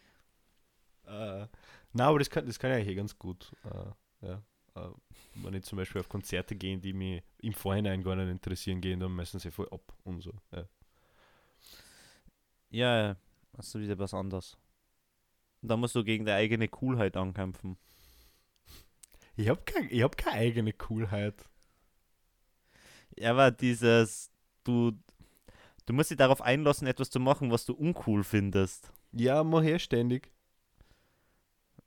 [1.06, 1.48] Äh,
[1.94, 3.52] na, aber das kann, das kann ich eigentlich eh ganz gut.
[3.64, 4.44] Äh, ja.
[4.76, 4.90] Äh,
[5.36, 9.00] wenn ich zum Beispiel auf Konzerte gehe, die mich im Vorhinein gar nicht interessieren, gehen
[9.00, 10.34] dann meistens eh voll ab und so.
[10.52, 10.66] Ja.
[12.72, 13.16] Ja,
[13.54, 14.58] Das ist wieder was anderes.
[15.62, 17.78] Da musst du gegen deine eigene Coolheit ankämpfen.
[19.36, 21.50] Ich habe kein, ich hab keine eigene Coolheit.
[23.18, 24.32] Ja, aber dieses,
[24.64, 24.94] du,
[25.86, 28.92] du musst dich darauf einlassen, etwas zu machen, was du uncool findest.
[29.12, 30.32] Ja, mach her ständig.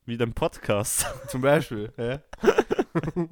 [0.05, 1.07] Wie dein Podcast.
[1.28, 1.93] Zum Beispiel.
[1.97, 2.22] ja.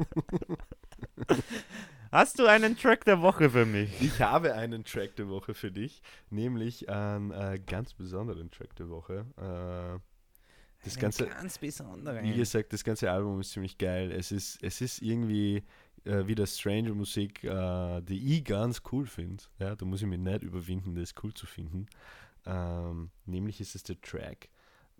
[2.13, 3.91] Hast du einen Track der Woche für mich?
[4.03, 8.91] Ich habe einen Track der Woche für dich, nämlich einen äh, ganz besonderen Track der
[8.91, 9.25] Woche.
[9.39, 9.99] Äh,
[10.85, 12.23] das ganze, ganz besonderen.
[12.23, 14.13] wie gesagt, das ganze Album ist ziemlich geil.
[14.13, 15.63] Es ist, es ist irgendwie
[16.05, 19.45] äh, wieder Stranger Musik, äh, die ich ganz cool finde.
[19.59, 21.87] Ja, da muss ich mich nicht überwinden, das cool zu finden.
[22.45, 24.51] Ähm, nämlich ist es der Track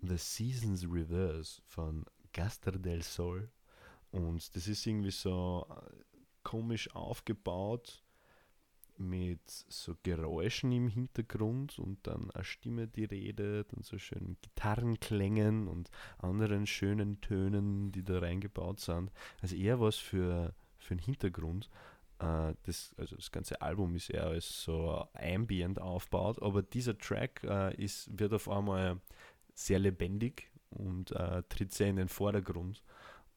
[0.01, 3.51] The Seasons Reverse von Gastar del Sol.
[4.09, 6.12] Und das ist irgendwie so äh,
[6.43, 8.03] komisch aufgebaut
[8.97, 15.67] mit so Geräuschen im Hintergrund und dann eine Stimme, die redet und so schönen Gitarrenklängen
[15.67, 15.89] und
[16.19, 19.11] anderen schönen Tönen, die da reingebaut sind.
[19.41, 21.69] Also eher was für, für den Hintergrund.
[22.19, 27.43] Äh, das, also das ganze Album ist eher als so ambient aufgebaut, aber dieser Track
[27.43, 28.99] äh, ist, wird auf einmal
[29.55, 32.83] sehr lebendig und äh, tritt sehr in den Vordergrund.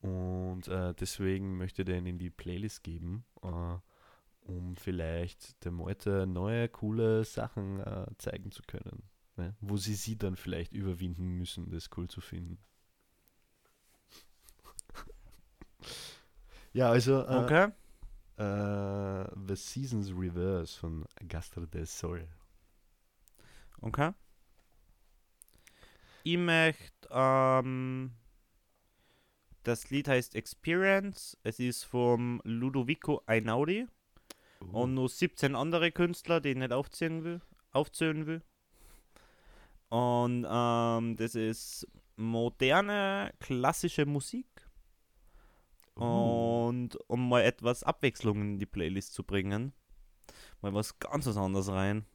[0.01, 3.24] Und äh, deswegen möchte ich den in die Playlist geben.
[3.42, 3.78] Äh,
[4.47, 9.03] um vielleicht der Meute neue, coole Sachen äh, zeigen zu können.
[9.36, 9.55] Ne?
[9.61, 12.59] Wo sie sie dann vielleicht überwinden müssen, das cool zu finden.
[16.72, 17.72] ja, also äh, Okay.
[18.36, 22.28] äh, The Seasons Reverse von Gastar del Sol.
[23.80, 24.12] Okay.
[26.22, 28.12] Ich möchte, ähm,
[29.66, 31.36] das Lied heißt Experience.
[31.42, 33.86] Es ist vom Ludovico Einaudi
[34.60, 37.40] und nur 17 andere Künstler, die ich nicht aufzählen will.
[37.72, 38.42] Aufzählen will.
[39.88, 44.46] Und ähm, das ist moderne, klassische Musik.
[45.96, 46.68] Uh.
[46.68, 49.72] Und um mal etwas Abwechslung in die Playlist zu bringen,
[50.62, 52.06] mal was ganz anderes rein.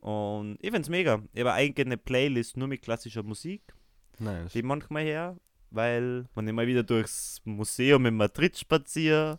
[0.00, 1.22] Und ich find's mega.
[1.32, 3.74] Ich habe eigentlich eine Playlist nur mit klassischer Musik,
[4.18, 4.52] nice.
[4.52, 5.36] die manchmal her,
[5.70, 9.38] weil ich mal wieder durchs Museum in Madrid spaziere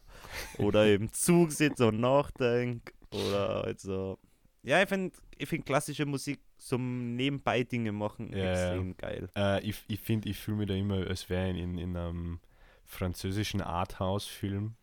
[0.57, 4.19] oder im Zug sitze und nachdenke oder also.
[4.61, 8.51] Ja, ich finde ich find klassische Musik zum Nebenbei Dinge machen Ja, ja.
[8.51, 9.29] extrem geil.
[9.35, 12.39] Äh, ich ich finde, ich fühle mich da immer, als wäre ich in, in einem
[12.83, 14.75] französischen Arthouse-Film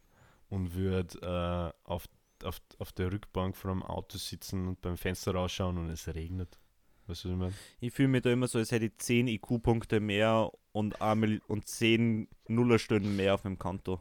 [0.49, 2.07] und würde äh, auf,
[2.45, 6.59] auf, auf der Rückbank von einem Auto sitzen und beim Fenster rausschauen und es regnet.
[7.07, 7.55] Weißt du, was ich meine?
[7.81, 11.67] Ich fühle mich da immer so, als hätte ich 10 IQ-Punkte mehr und, einmal- und
[11.69, 14.01] 10 Nullerstunden mehr auf dem Konto.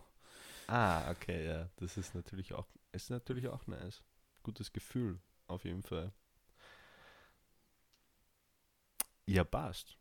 [0.67, 1.69] Ah, okay, ja.
[1.77, 4.03] Das ist natürlich auch, ist natürlich auch nice.
[4.43, 6.11] Gutes Gefühl, auf jeden Fall.
[9.27, 9.97] Ja, passt.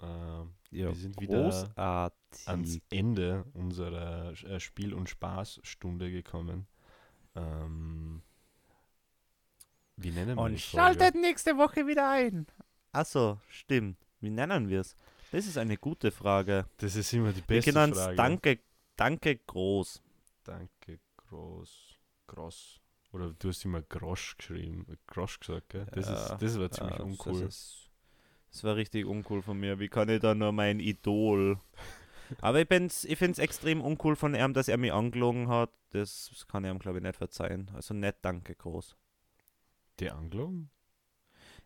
[0.00, 2.48] Ähm, Ja, Wir sind wieder großartig.
[2.48, 6.66] ans Ende unserer äh, Spiel- und Spaßstunde gekommen.
[7.34, 8.22] Ähm,
[9.96, 10.98] wie nennen wir Und die Folge?
[10.98, 12.46] schaltet nächste Woche wieder ein.
[12.92, 13.98] Achso, stimmt.
[14.20, 14.94] Wie nennen wir es?
[15.30, 16.66] Das ist eine gute Frage.
[16.78, 18.16] Das ist immer die Wir beste können uns Frage.
[18.16, 18.58] Danke,
[18.96, 20.02] Danke groß.
[20.44, 22.80] Danke, groß, groß.
[23.12, 25.86] Oder du hast immer Grosch geschrieben, Grosch gesagt, gell?
[25.92, 27.40] Das, Ja, ist, das war ziemlich Ja, uncool.
[27.42, 27.90] Das, ist,
[28.50, 29.78] das war richtig uncool von mir.
[29.78, 31.58] Wie kann ich da nur mein Idol?
[32.40, 35.70] Aber ich, bin's, ich finde es extrem uncool von ihm, dass er mich angelogen hat.
[35.90, 37.70] Das kann ich ihm, glaube ich, nicht verzeihen.
[37.74, 38.96] Also nicht Danke groß.
[40.02, 40.68] Die Anglung?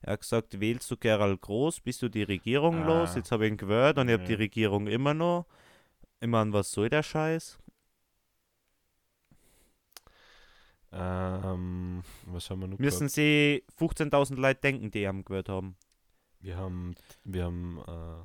[0.03, 2.87] Er hat gesagt, wählst du Gerald Groß, bist du die Regierung Ah.
[2.87, 3.15] los?
[3.17, 4.39] Jetzt habe ich ihn gehört und ich habe die Ja.
[4.39, 5.47] Regierung immer noch.
[6.21, 7.59] Meine, was soll der Scheiß?
[10.93, 13.15] Ähm, was haben wir noch Müssen gehabt?
[13.15, 15.77] sie 15.000 Leute denken, die ihn gehört haben.
[16.41, 18.25] Wir haben, wir haben äh,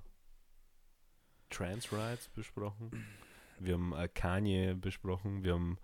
[1.49, 2.91] Trans Rights besprochen.
[3.59, 5.43] Wir haben äh, Kanye besprochen.
[5.43, 5.77] Wir haben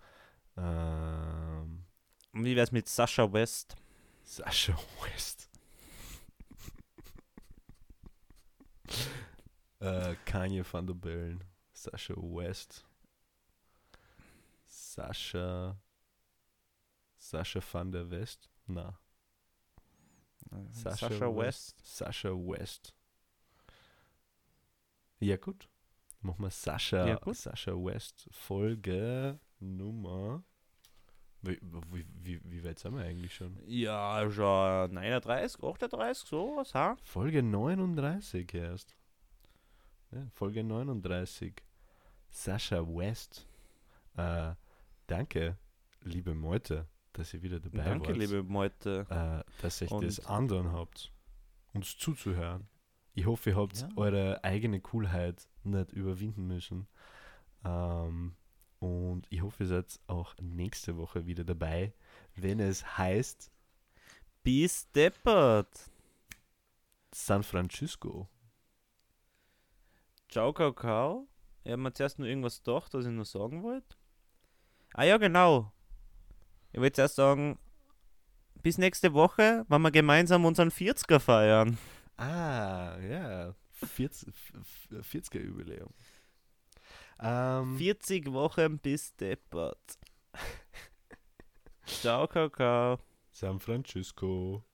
[2.32, 3.76] Und wie wär's mit Sascha West?
[4.28, 5.48] Sasha West.
[9.80, 11.42] äh, Kanye van der Bellen.
[11.72, 12.86] Sasha West.
[14.66, 15.80] Sascha.
[17.16, 18.50] Sascha van der West?
[18.66, 18.98] Na.
[20.72, 21.80] Sascha, West.
[21.82, 22.94] Sascha West.
[25.20, 25.70] Ja, gut.
[26.20, 27.36] Machen wir Sascha, Ja, gut.
[27.36, 30.44] Sascha West Folge Nummer.
[31.42, 31.58] Wie,
[31.92, 33.56] wie, wie, wie weit sind wir eigentlich schon?
[33.66, 36.96] Ja, schon 39, 38, sowas, ha?
[37.02, 38.96] Folge 39 erst.
[40.10, 41.54] Ja, Folge 39.
[42.30, 43.46] Sascha West.
[44.16, 44.54] Äh,
[45.06, 45.56] danke,
[46.02, 48.16] liebe Meute, dass ihr wieder dabei Danke, wart.
[48.18, 49.06] liebe Meute.
[49.08, 51.12] Äh, dass ihr das anderen habt.
[51.72, 52.66] uns zuzuhören.
[53.14, 53.88] Ich hoffe, ihr habt Ja.
[53.96, 56.88] eure eigene Coolheit nicht überwinden müssen.
[57.64, 58.34] Ähm,
[58.78, 61.92] und ich hoffe, ihr seid auch nächste Woche wieder dabei,
[62.36, 63.50] wenn es heißt
[64.42, 65.90] Bis deppert.
[67.12, 68.28] San Francisco.
[70.28, 71.26] Ciao, Kakao.
[71.64, 73.96] Ich habe mir zuerst nur irgendwas gedacht, was ich noch sagen wollte.
[74.94, 75.72] Ah ja, genau.
[76.72, 77.58] Ich wollte zuerst sagen,
[78.62, 81.78] bis nächste Woche, wenn wir gemeinsam unseren 40er feiern.
[82.16, 83.54] Ah, ja.
[83.72, 84.32] 40,
[84.92, 85.92] 40er Jubiläum.
[87.20, 89.98] Ähm, 40 Wochen bis deppert.
[91.86, 92.98] Ciao, Kakao.
[93.32, 94.67] San Francisco.